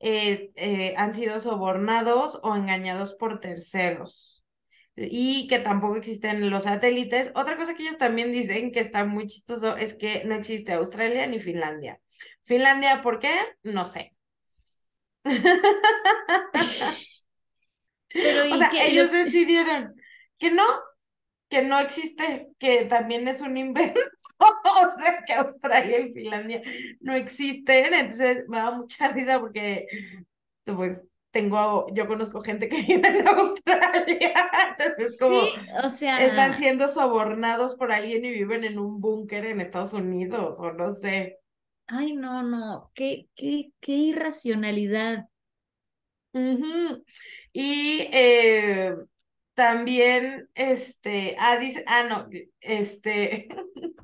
[0.00, 4.44] eh, eh, han sido sobornados o engañados por terceros
[4.96, 7.30] y que tampoco existen los satélites.
[7.34, 11.26] Otra cosa que ellos también dicen que está muy chistoso es que no existe Australia
[11.26, 12.00] ni Finlandia.
[12.42, 13.34] Finlandia, ¿por qué?
[13.62, 14.14] No sé.
[18.08, 19.94] Pero, o sea, ellos decidieron
[20.38, 20.62] que no,
[21.48, 24.00] que no existe, que también es un invento,
[24.40, 26.62] o sea, que Australia y Finlandia
[27.00, 29.86] no existen, entonces me da mucha risa porque,
[30.64, 34.34] pues, tengo, yo conozco gente que vive en Australia,
[34.70, 35.52] entonces como, sí,
[35.84, 40.58] o sea, están siendo sobornados por alguien y viven en un búnker en Estados Unidos,
[40.60, 41.38] o no sé.
[41.88, 45.28] Ay, no, no, qué, qué, qué irracionalidad.
[47.52, 48.94] Y eh,
[49.56, 52.28] también, este, ah, ah, no,
[52.60, 53.48] este,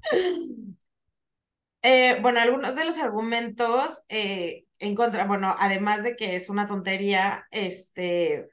[1.83, 6.67] eh, bueno, algunos de los argumentos eh, en contra, bueno, además de que es una
[6.67, 8.49] tontería, este,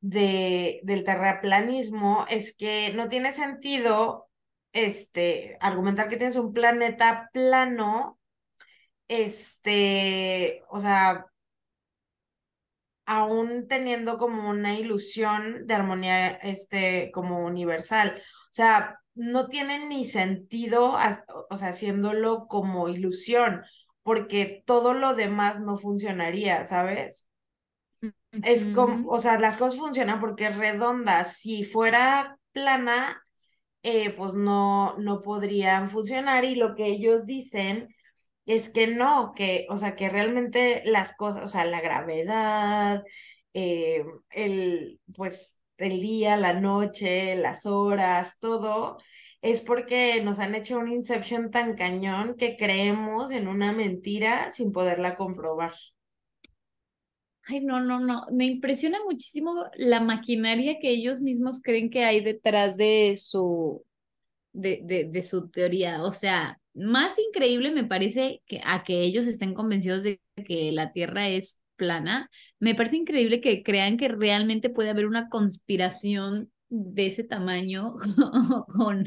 [0.00, 4.28] de, del terraplanismo, es que no tiene sentido,
[4.72, 8.18] este, argumentar que tienes un planeta plano,
[9.08, 11.26] este, o sea,
[13.10, 18.14] aún teniendo como una ilusión de armonía este, como universal.
[18.16, 20.96] O sea, no tiene ni sentido,
[21.50, 23.62] o sea, haciéndolo como ilusión,
[24.04, 27.28] porque todo lo demás no funcionaría, ¿sabes?
[28.44, 31.24] Es como, o sea, las cosas funcionan porque es redonda.
[31.24, 33.26] Si fuera plana,
[33.82, 37.88] eh, pues no, no podrían funcionar y lo que ellos dicen
[38.54, 43.04] es que no, que, o sea, que realmente las cosas, o sea, la gravedad,
[43.54, 48.98] eh, el, pues, el día, la noche, las horas, todo,
[49.42, 54.72] es porque nos han hecho un inception tan cañón que creemos en una mentira sin
[54.72, 55.72] poderla comprobar.
[57.44, 58.26] Ay, no, no, no.
[58.30, 63.84] Me impresiona muchísimo la maquinaria que ellos mismos creen que hay detrás de su,
[64.52, 66.02] de, de, de su teoría.
[66.04, 70.92] O sea, más increíble me parece que a que ellos estén convencidos de que la
[70.92, 77.06] Tierra es plana, me parece increíble que crean que realmente puede haber una conspiración de
[77.06, 77.94] ese tamaño
[78.68, 79.04] con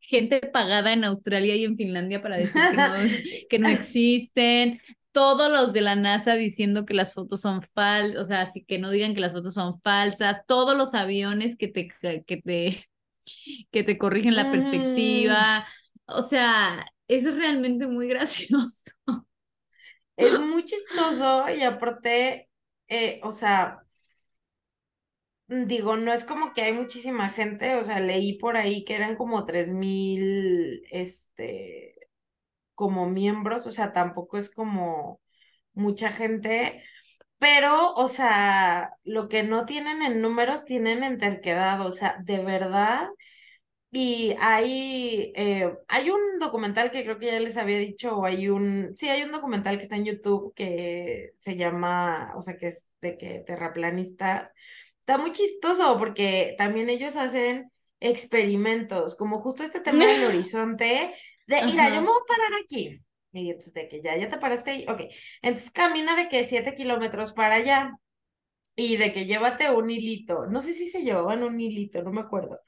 [0.00, 2.94] gente pagada en Australia y en Finlandia para decir que no,
[3.50, 4.78] que no existen,
[5.16, 8.78] todos los de la NASA diciendo que las fotos son falsas, o sea, así que
[8.78, 11.88] no digan que las fotos son falsas, todos los aviones que te,
[12.26, 12.84] que te,
[13.70, 15.66] que te corrigen la perspectiva,
[16.06, 18.90] o sea, es realmente muy gracioso.
[20.16, 22.48] Es muy chistoso y aparte,
[22.88, 23.82] eh, o sea,
[25.48, 29.16] digo, no es como que hay muchísima gente, o sea, leí por ahí que eran
[29.16, 31.94] como tres mil, este,
[32.74, 35.20] como miembros, o sea, tampoco es como
[35.74, 36.84] mucha gente,
[37.38, 42.40] pero, o sea, lo que no tienen en números tienen en terquedad, o sea, de
[42.44, 43.08] verdad
[43.92, 48.48] Y hay, eh, hay un documental que creo que ya les había dicho, o hay
[48.48, 52.68] un, sí, hay un documental que está en YouTube que se llama, o sea, que
[52.68, 54.52] es de que terraplanistas.
[55.00, 57.70] Está muy chistoso porque también ellos hacen
[58.00, 61.14] experimentos, como justo este tema del horizonte,
[61.46, 63.00] de, mira, yo me voy a parar aquí.
[63.32, 65.02] Y entonces de que ya, ya te paraste ahí, ok.
[65.42, 67.92] Entonces camina de que siete kilómetros para allá
[68.74, 70.46] y de que llévate un hilito.
[70.46, 72.60] No sé si se llevaban un hilito, no me acuerdo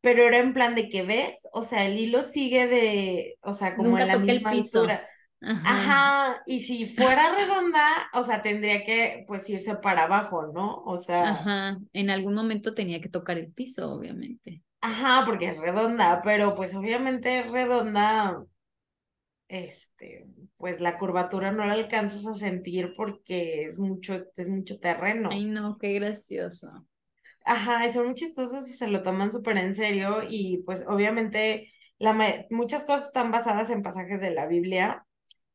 [0.00, 3.74] pero era en plan de que ves, o sea, el hilo sigue de, o sea,
[3.74, 5.08] como en la misma altura.
[5.40, 6.42] Ajá.
[6.46, 10.82] y si fuera redonda, o sea, tendría que pues irse para abajo, ¿no?
[10.84, 11.30] O sea.
[11.30, 14.62] Ajá, en algún momento tenía que tocar el piso, obviamente.
[14.80, 18.44] Ajá, porque es redonda, pero pues obviamente es redonda,
[19.48, 20.26] este,
[20.56, 25.30] pues la curvatura no la alcanzas a sentir porque es mucho, es mucho terreno.
[25.32, 26.86] Ay, no, qué gracioso.
[27.50, 32.12] Ajá, son muy chistosos y se lo toman súper en serio y pues obviamente la
[32.50, 35.06] muchas cosas están basadas en pasajes de la Biblia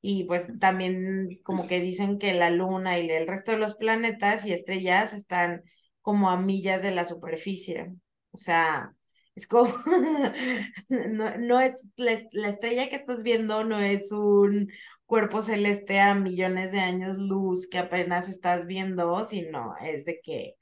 [0.01, 4.43] y pues también como que dicen que la luna y el resto de los planetas
[4.45, 5.63] y estrellas están
[6.01, 7.93] como a millas de la superficie.
[8.31, 8.93] O sea,
[9.35, 9.71] es como,
[10.89, 14.69] no, no es, la, la estrella que estás viendo no es un
[15.05, 20.55] cuerpo celeste a millones de años luz que apenas estás viendo, sino es de que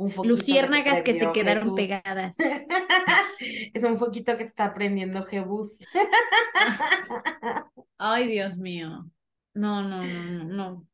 [0.00, 2.36] un Luciérnagas que, se quedaron pegadas.
[3.38, 5.86] es un foquito que está prendiendo Jebus.
[7.98, 9.10] Ay, Dios mío.
[9.52, 10.86] No, no, no, no,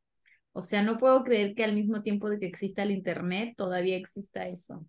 [0.53, 3.97] O sea, no puedo creer que al mismo tiempo de que exista el Internet, todavía
[3.97, 4.85] exista eso.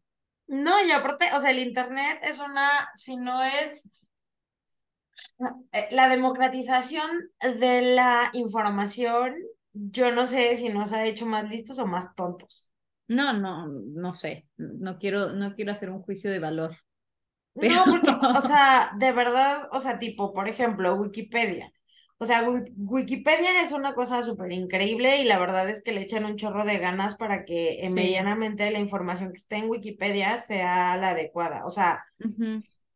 [0.47, 3.91] No, y aparte, o sea, el Internet es una, si no es
[5.73, 9.35] eh, la democratización de la información,
[9.73, 12.71] yo no sé si nos ha hecho más listos o más tontos.
[13.07, 14.47] No, no, no sé.
[14.57, 16.71] No quiero, no quiero hacer un juicio de valor.
[17.55, 21.71] No, porque, o sea, de verdad, o sea, tipo, por ejemplo, Wikipedia.
[22.19, 26.25] O sea, Wikipedia es una cosa súper increíble y la verdad es que le echan
[26.25, 31.09] un chorro de ganas para que medianamente la información que esté en Wikipedia sea la
[31.09, 31.63] adecuada.
[31.65, 32.03] O sea,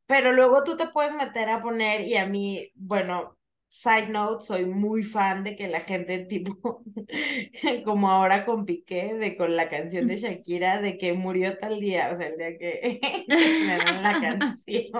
[0.07, 3.37] pero luego tú te puedes meter a poner y a mí, bueno,
[3.73, 6.83] Side note, soy muy fan de que la gente tipo,
[7.85, 12.09] como ahora con Piqué, de con la canción de Shakira, de que murió tal día,
[12.11, 12.99] o sea, el día que
[13.29, 14.91] me dan la canción.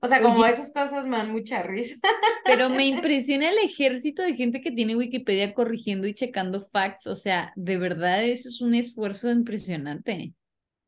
[0.00, 1.96] O sea, como esas cosas me dan mucha risa.
[2.46, 7.14] Pero me impresiona el ejército de gente que tiene Wikipedia corrigiendo y checando facts, o
[7.14, 10.32] sea, de verdad eso es un esfuerzo impresionante.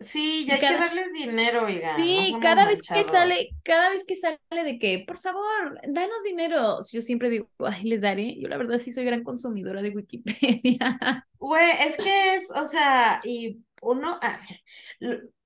[0.00, 1.96] Sí, ya hay que darles dinero, oiga.
[1.96, 6.78] Sí, cada vez que sale, cada vez que sale de que, por favor, danos dinero.
[6.92, 8.36] Yo siempre digo, ay, les daré.
[8.40, 10.98] Yo la verdad sí soy gran consumidora de Wikipedia.
[11.40, 14.36] Güey, es que es, o sea, y uno, ah,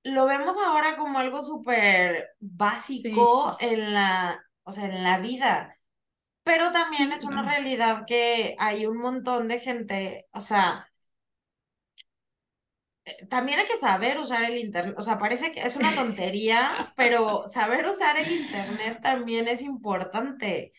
[0.03, 5.77] lo, vemos ahora como algo súper básico en la, o sea, en la vida.
[6.43, 10.91] Pero también es una realidad que hay un montón de gente, o sea,
[13.29, 14.95] también hay que saber usar el Internet.
[14.97, 20.71] O sea, parece que es una tontería, pero saber usar el Internet también es importante.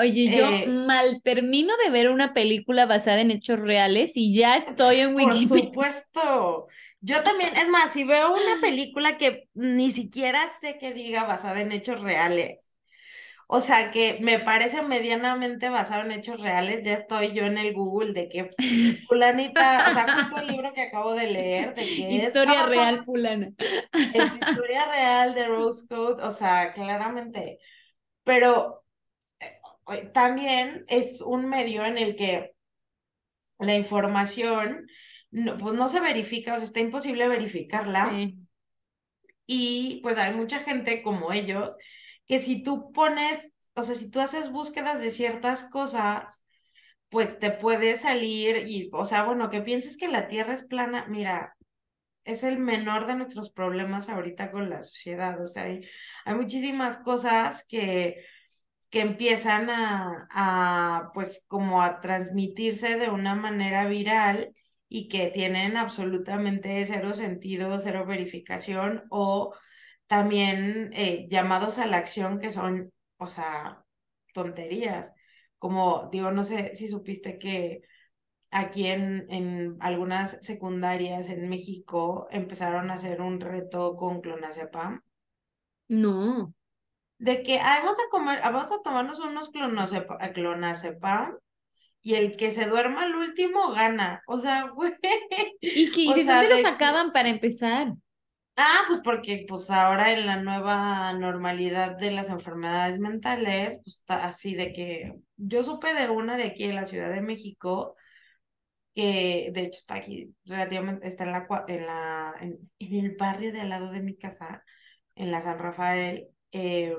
[0.00, 4.56] Oye, yo eh, mal termino de ver una película basada en hechos reales y ya
[4.56, 5.48] estoy en Wikipedia.
[5.48, 6.66] Por supuesto.
[7.00, 11.60] Yo también, es más, si veo una película que ni siquiera sé que diga basada
[11.60, 12.74] en hechos reales,
[13.50, 16.82] o sea, que me parece medianamente basado en hechos reales.
[16.84, 18.50] Ya estoy yo en el Google de que
[19.08, 23.50] fulanita, o sea, justo el libro que acabo de leer, de que Historia real fulana.
[23.92, 27.58] Es historia real de Rose Code, o sea, claramente.
[28.22, 28.84] Pero
[29.40, 32.52] eh, también es un medio en el que
[33.58, 34.86] la información
[35.30, 38.10] no, pues no se verifica, o sea, está imposible verificarla.
[38.10, 38.46] Sí.
[39.46, 41.78] Y pues hay mucha gente como ellos
[42.28, 46.44] que si tú pones, o sea, si tú haces búsquedas de ciertas cosas,
[47.08, 51.06] pues te puede salir y, o sea, bueno, que pienses que la Tierra es plana,
[51.08, 51.56] mira,
[52.24, 55.82] es el menor de nuestros problemas ahorita con la sociedad, o sea, hay,
[56.26, 58.24] hay muchísimas cosas que,
[58.90, 64.54] que empiezan a, a, pues, como a transmitirse de una manera viral
[64.88, 69.54] y que tienen absolutamente cero sentido, cero verificación o
[70.08, 73.84] también eh, llamados a la acción que son, o sea,
[74.34, 75.14] tonterías.
[75.58, 77.82] Como digo, no sé si supiste que
[78.50, 85.02] aquí en, en algunas secundarias en México empezaron a hacer un reto con clonazepam.
[85.88, 86.54] No.
[87.18, 91.36] De que vamos a comer, vamos a tomarnos unos clonazepam
[92.00, 94.22] y el que se duerma al último gana.
[94.26, 94.94] O sea, güey.
[95.60, 97.92] ¿Y, que, de dónde lo sacaban para empezar?
[98.60, 104.26] Ah, pues porque pues ahora en la nueva normalidad de las enfermedades mentales, pues está
[104.26, 107.94] así de que yo supe de una de aquí en la Ciudad de México,
[108.94, 113.60] que de hecho está aquí relativamente, está en la, en la, en, el barrio de
[113.60, 114.64] al lado de mi casa,
[115.14, 116.96] en la San Rafael, eh,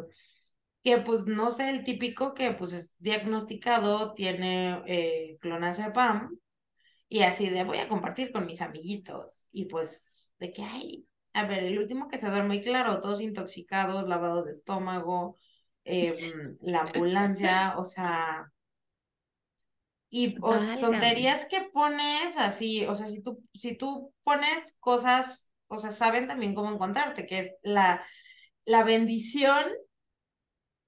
[0.84, 6.38] que pues no sé, el típico que pues es diagnosticado, tiene eh, clonazepam,
[7.10, 11.45] y así de voy a compartir con mis amiguitos, y pues de que hay a
[11.45, 15.38] ver, el último que se duerme, claro, todos intoxicados, lavado de estómago,
[15.84, 18.51] em, la ambulancia, o sea,
[20.09, 20.36] y
[20.80, 26.27] tonterías que pones así, o sea, si tú, si tú pones cosas, o sea, saben
[26.27, 28.03] también cómo encontrarte, que es la,
[28.65, 29.65] la bendición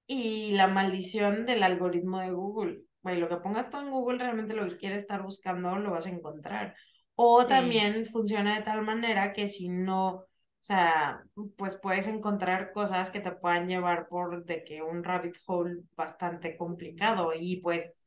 [0.06, 2.82] y la maldición del algoritmo de Google.
[3.02, 6.06] Bueno, lo que pongas tú en Google, realmente lo que quieres estar buscando lo vas
[6.06, 6.74] a encontrar.
[7.14, 10.24] O también funciona de tal manera que si no,
[10.62, 11.24] o sea,
[11.56, 16.56] pues puedes encontrar cosas que te puedan llevar por de que un rabbit hole bastante
[16.56, 18.04] complicado y pues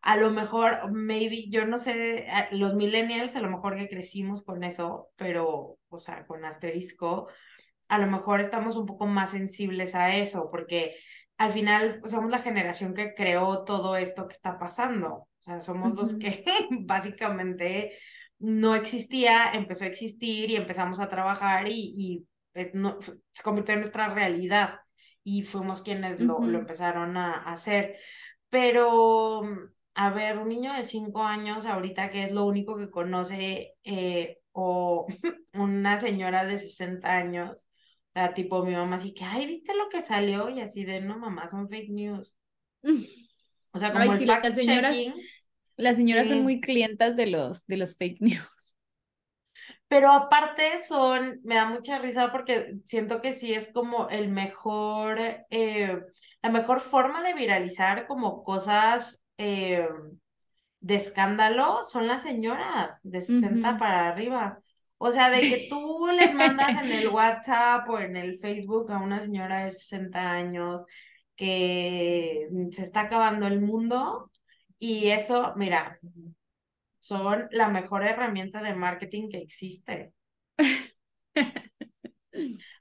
[0.00, 4.64] a lo mejor, maybe, yo no sé, los millennials a lo mejor que crecimos con
[4.64, 7.28] eso, pero, o sea, con asterisco,
[7.88, 10.96] a lo mejor estamos un poco más sensibles a eso, porque
[11.36, 15.08] al final somos la generación que creó todo esto que está pasando.
[15.14, 17.92] O sea, somos los que básicamente
[18.38, 23.80] no existía, empezó a existir y empezamos a trabajar y, pues, no, se convirtió en
[23.80, 24.80] nuestra realidad
[25.24, 27.96] y fuimos quienes lo, lo, empezaron a, hacer.
[28.48, 29.42] Pero,
[29.94, 34.38] a ver, un niño de cinco años ahorita que es lo único que conoce eh,
[34.52, 35.06] o
[35.52, 37.66] una señora de 60 años,
[38.10, 40.48] o sea, tipo mi mamá así que, ay, ¿viste lo que salió?
[40.48, 42.38] Y así de, no, mamá, son fake news.
[43.74, 44.98] O sea, como el fact checking las señoras
[46.24, 48.76] son muy clientas de los, de los fake news.
[49.88, 55.18] Pero aparte son, me da mucha risa porque siento que sí es como el mejor,
[55.50, 55.98] eh,
[56.42, 59.88] la mejor forma de viralizar como cosas eh,
[60.80, 64.60] de escándalo son las señoras de 60 para arriba.
[64.98, 68.98] O sea, de que tú les mandas en el WhatsApp o en el Facebook a
[68.98, 70.84] una señora de 60 años
[71.34, 74.30] que se está acabando el mundo
[74.78, 75.98] y eso, mira,
[77.00, 80.12] son la mejor herramienta de marketing que existe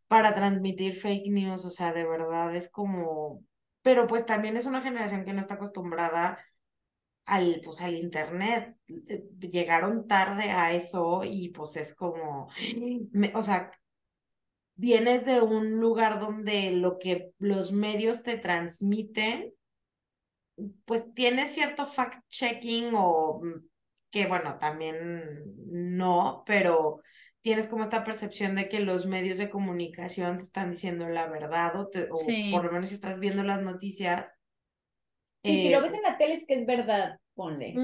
[0.08, 3.44] para transmitir fake news, o sea, de verdad es como,
[3.82, 6.40] pero pues también es una generación que no está acostumbrada
[7.26, 8.76] al, pues, al internet.
[8.88, 12.50] Eh, llegaron tarde a eso y pues es como,
[13.36, 13.72] o sea,
[14.76, 19.54] vienes de un lugar donde lo que los medios te transmiten
[20.86, 23.68] pues tiene cierto fact-checking o mm,
[24.10, 27.00] que bueno, también no, pero
[27.42, 31.80] tienes como esta percepción de que los medios de comunicación te están diciendo la verdad
[31.80, 31.90] o,
[32.52, 34.34] por lo menos si estás viendo las noticias.
[35.44, 37.76] Y si lo ves en pues la tele es que es verdad, ponle.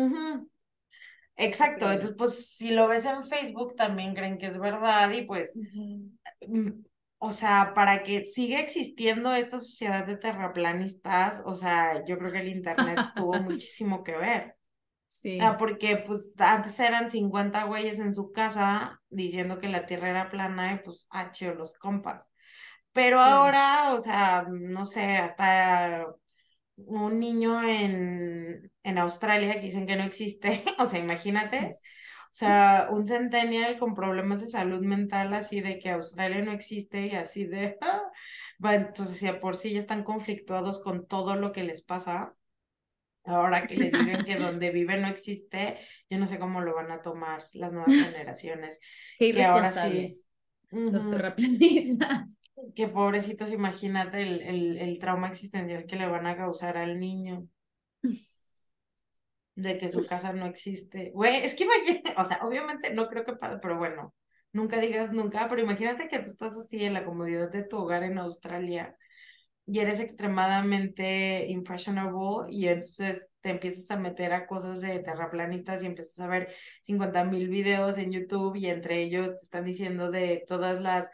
[1.35, 5.57] Exacto, entonces pues si lo ves en Facebook también creen que es verdad y pues
[7.25, 12.41] o sea, para que siga existiendo esta sociedad de terraplanistas, o sea, yo creo que
[12.41, 14.57] el Internet tuvo muchísimo que ver.
[15.07, 15.37] Sí.
[15.41, 20.27] Ah, porque pues antes eran 50 güeyes en su casa diciendo que la Tierra era
[20.29, 22.29] plana y pues H o los compas.
[22.91, 26.05] Pero ahora, o sea, no sé, hasta
[26.75, 31.71] un niño en, en Australia que dicen que no existe, o sea, imagínate.
[32.33, 37.05] O sea, un centennial con problemas de salud mental, así de que Australia no existe
[37.05, 37.77] y así de.
[38.63, 42.33] va, entonces, si por sí ya están conflictuados con todo lo que les pasa,
[43.23, 45.77] ahora que le digan que donde vive no existe,
[46.09, 48.79] yo no sé cómo lo van a tomar las nuevas generaciones.
[49.19, 50.19] Qué ahora sí.
[50.71, 52.39] Los terraplanistas.
[52.73, 57.47] Que pobrecitos, imagínate el, el, el trauma existencial que le van a causar al niño.
[59.55, 61.11] De que su casa no existe.
[61.13, 64.13] Güey, es que imagínate, o sea, obviamente no creo que pase, pero bueno,
[64.51, 68.03] nunca digas nunca, pero imagínate que tú estás así en la comodidad de tu hogar
[68.03, 68.95] en Australia
[69.65, 75.85] y eres extremadamente impressionable y entonces te empiezas a meter a cosas de terraplanistas y
[75.87, 80.43] empiezas a ver 50 mil videos en YouTube y entre ellos te están diciendo de
[80.47, 81.09] todas las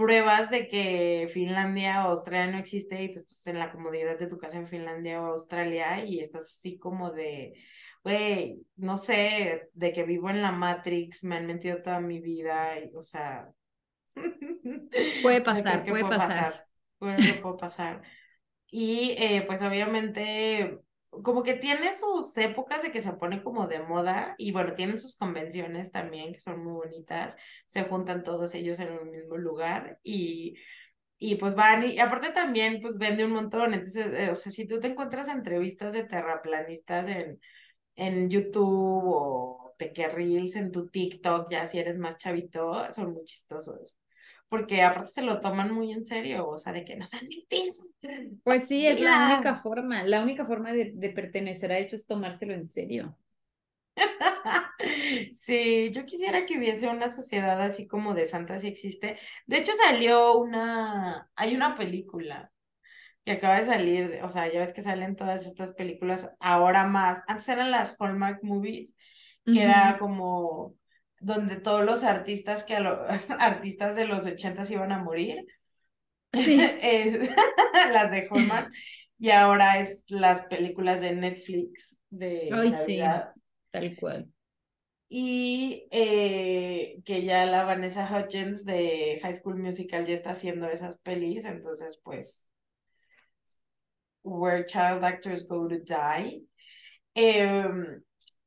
[0.00, 4.28] pruebas de que Finlandia o Australia no existe y tú estás en la comodidad de
[4.28, 7.52] tu casa en Finlandia o Australia y estás así como de,
[8.02, 12.80] güey, no sé, de que vivo en la Matrix, me han mentido toda mi vida,
[12.80, 13.52] y, o sea...
[15.22, 16.66] Puede pasar, puede, pasar.
[16.98, 18.02] Puede, pasar.
[18.70, 20.80] Y eh, pues obviamente
[21.10, 24.98] como que tiene sus épocas de que se pone como de moda y bueno, tienen
[24.98, 27.36] sus convenciones también que son muy bonitas,
[27.66, 30.56] se juntan todos ellos en un mismo lugar y,
[31.18, 34.66] y pues van y, aparte también pues vende un montón, entonces, eh, o sea, si
[34.66, 37.40] tú te encuentras entrevistas de terraplanistas en,
[37.96, 39.74] en YouTube o
[40.14, 43.96] reels en tu TikTok, ya si eres más chavito, son muy chistosos
[44.50, 47.89] porque aparte se lo toman muy en serio, o sea, de que no sean mentiras.
[48.44, 52.06] Pues sí, es la única forma, la única forma de, de pertenecer a eso es
[52.06, 53.16] tomárselo en serio.
[55.36, 59.18] Sí, yo quisiera que hubiese una sociedad así como de santas si existe.
[59.46, 62.50] De hecho, salió una, hay una película
[63.24, 67.22] que acaba de salir, o sea, ya ves que salen todas estas películas ahora más.
[67.28, 68.96] Antes eran las Hallmark movies,
[69.50, 70.76] que era como
[71.20, 72.76] donde todos los artistas que
[73.40, 75.46] artistas de los ochentas iban a morir.
[76.32, 76.58] Sí.
[77.92, 78.70] las de Hallmark.
[79.18, 83.00] y ahora es las películas de Netflix de Ay, sí,
[83.70, 84.28] tal cual.
[85.08, 90.98] Y eh, que ya la Vanessa Hudgens de High School Musical ya está haciendo esas
[90.98, 92.52] pelis, entonces pues
[94.22, 96.46] Where Child Actors Go to Die.
[97.14, 97.64] Eh,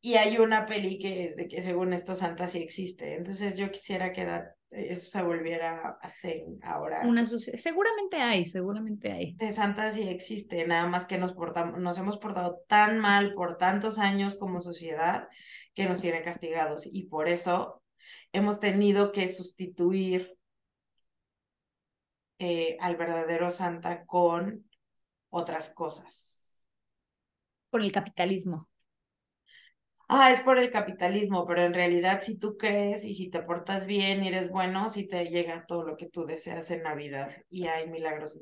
[0.05, 3.15] y hay una peli que es de que según esto Santa sí existe.
[3.15, 4.27] Entonces yo quisiera que
[4.69, 7.07] eso se volviera a thing ahora.
[7.07, 9.33] Una seguramente hay, seguramente hay.
[9.35, 13.55] De Santa sí existe, nada más que nos, portamos, nos hemos portado tan mal por
[13.55, 15.29] tantos años como sociedad
[15.73, 16.85] que nos tiene castigados.
[16.91, 17.81] Y por eso
[18.33, 20.37] hemos tenido que sustituir
[22.39, 24.69] eh, al verdadero Santa con
[25.29, 26.67] otras cosas.
[27.69, 28.67] Con el capitalismo
[30.13, 33.85] ah, es por el capitalismo, pero en realidad si tú crees y si te portas
[33.85, 37.67] bien y eres bueno, si te llega todo lo que tú deseas en Navidad y
[37.67, 38.39] hay milagros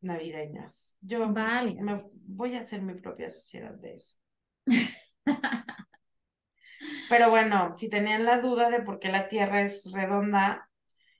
[0.00, 0.96] navideños.
[1.00, 4.18] Yo me voy a hacer mi propia sociedad de eso.
[7.08, 10.68] pero bueno, si tenían la duda de por qué la Tierra es redonda,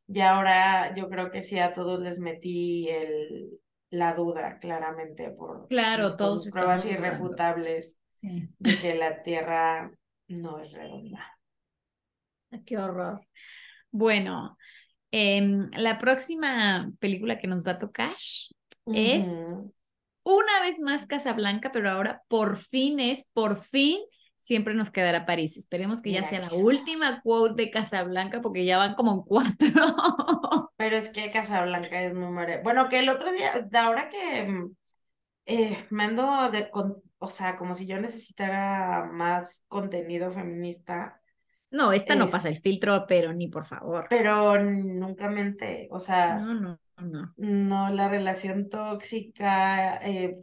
[0.07, 3.61] ya ahora yo creo que sí a todos les metí el,
[3.91, 9.91] la duda claramente por, claro, todos pruebas irrefutables de que la Tierra
[10.29, 11.39] no es redonda.
[12.67, 13.27] Qué horror.
[13.91, 14.57] Bueno,
[15.11, 18.13] em, la próxima película que nos va a tocar
[18.87, 19.25] es
[20.23, 23.99] una vez más Casablanca, pero ahora por fin es, por fin,
[24.37, 25.57] siempre nos quedará París.
[25.57, 29.69] Esperemos que ya sea la última quote de Casablanca porque ya van como cuatro.
[30.77, 32.33] Pero es que Casablanca es muy
[32.65, 34.67] Bueno, que el otro día, ahora que
[35.45, 36.71] eh, me ando de,
[37.21, 41.21] o sea, como si yo necesitara más contenido feminista.
[41.71, 44.07] No, esta no pasa el filtro, pero ni por favor.
[44.09, 47.35] Pero nunca mente, o sea, no, no, no.
[47.37, 50.35] No, la relación tóxica, eh,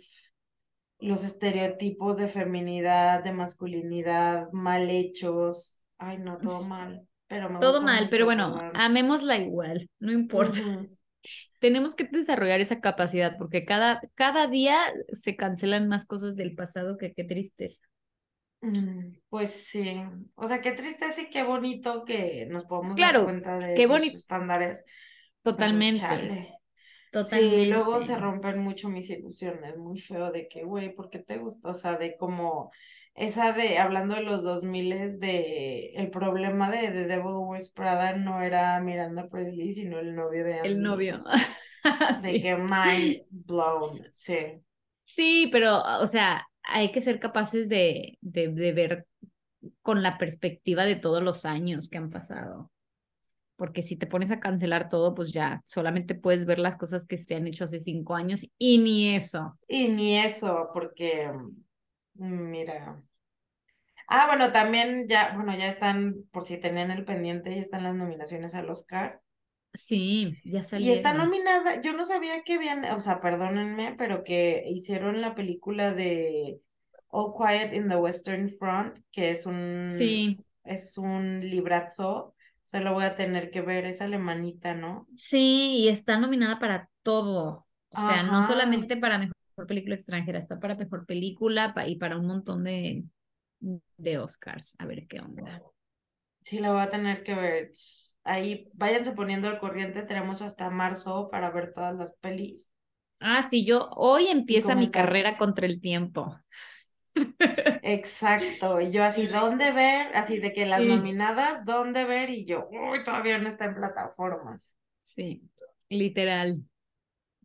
[0.99, 5.85] los estereotipos de feminidad, de masculinidad, mal hechos.
[5.97, 7.07] Ay, no, todo mal.
[7.27, 10.61] Pero todo mal, pero bueno, amémosla igual, no importa
[11.59, 14.77] tenemos que desarrollar esa capacidad porque cada, cada día
[15.11, 17.81] se cancelan más cosas del pasado que qué tristeza.
[18.61, 20.01] Mm, pues sí,
[20.35, 24.03] o sea, qué tristeza y qué bonito que nos podamos dar cuenta de qué esos
[24.03, 24.83] estándares.
[25.43, 26.01] Totalmente.
[27.11, 27.61] Totalmente.
[27.61, 31.37] Sí, luego se rompen mucho mis ilusiones, muy feo de que, güey, ¿por qué te
[31.37, 31.69] gusta?
[31.69, 32.71] O sea, de como
[33.17, 38.41] esa de, hablando de los 2000 de el problema de The Devil Wears Prada no
[38.41, 40.69] era Miranda Presley, sino el novio de Andy.
[40.69, 41.17] El novio.
[42.23, 44.61] de que mind blown, sí.
[45.03, 49.07] Sí, pero, o sea, hay que ser capaces de, de, de ver
[49.81, 52.71] con la perspectiva de todos los años que han pasado.
[53.55, 57.17] Porque si te pones a cancelar todo, pues ya solamente puedes ver las cosas que
[57.17, 59.57] se han hecho hace cinco años y ni eso.
[59.67, 61.31] Y ni eso, porque,
[62.13, 63.01] mm, mira,
[64.07, 67.93] Ah, bueno, también ya, bueno, ya están, por si tenían el pendiente, ya están las
[67.93, 69.21] nominaciones al Oscar.
[69.73, 70.95] Sí, ya salieron.
[70.95, 75.35] Y está nominada, yo no sabía que habían, o sea, perdónenme, pero que hicieron la
[75.35, 76.61] película de
[77.09, 80.37] All Quiet in the Western Front, que es un, sí.
[80.63, 82.33] es un librazo,
[82.63, 85.05] se lo voy a tener que ver, es alemanita, ¿no?
[85.15, 89.35] Sí, y está nominada para todo, o sea, no solamente para mejor
[89.67, 93.03] película extranjera, está para mejor película y para un montón de,
[93.59, 94.75] de Oscars.
[94.79, 95.61] A ver qué onda.
[96.41, 97.71] Sí, la voy a tener que ver.
[98.23, 100.03] Ahí váyanse poniendo al corriente.
[100.03, 102.71] Tenemos hasta marzo para ver todas las pelis.
[103.19, 106.39] Ah, sí, yo hoy empieza mi carrera contra el tiempo.
[107.81, 110.15] Exacto, y yo así, ¿dónde ver?
[110.15, 112.29] Así de que las nominadas, ¿dónde ver?
[112.29, 114.75] Y yo, uy, todavía no está en plataformas.
[115.01, 115.41] Sí,
[115.89, 116.63] literal.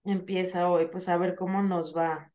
[0.05, 2.33] Empieza hoy, pues a ver cómo nos va.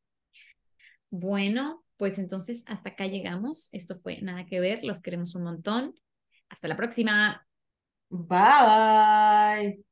[1.10, 3.70] Bueno, pues entonces hasta acá llegamos.
[3.72, 5.96] Esto fue Nada que ver, los queremos un montón.
[6.50, 7.46] Hasta la próxima.
[8.10, 9.84] Bye.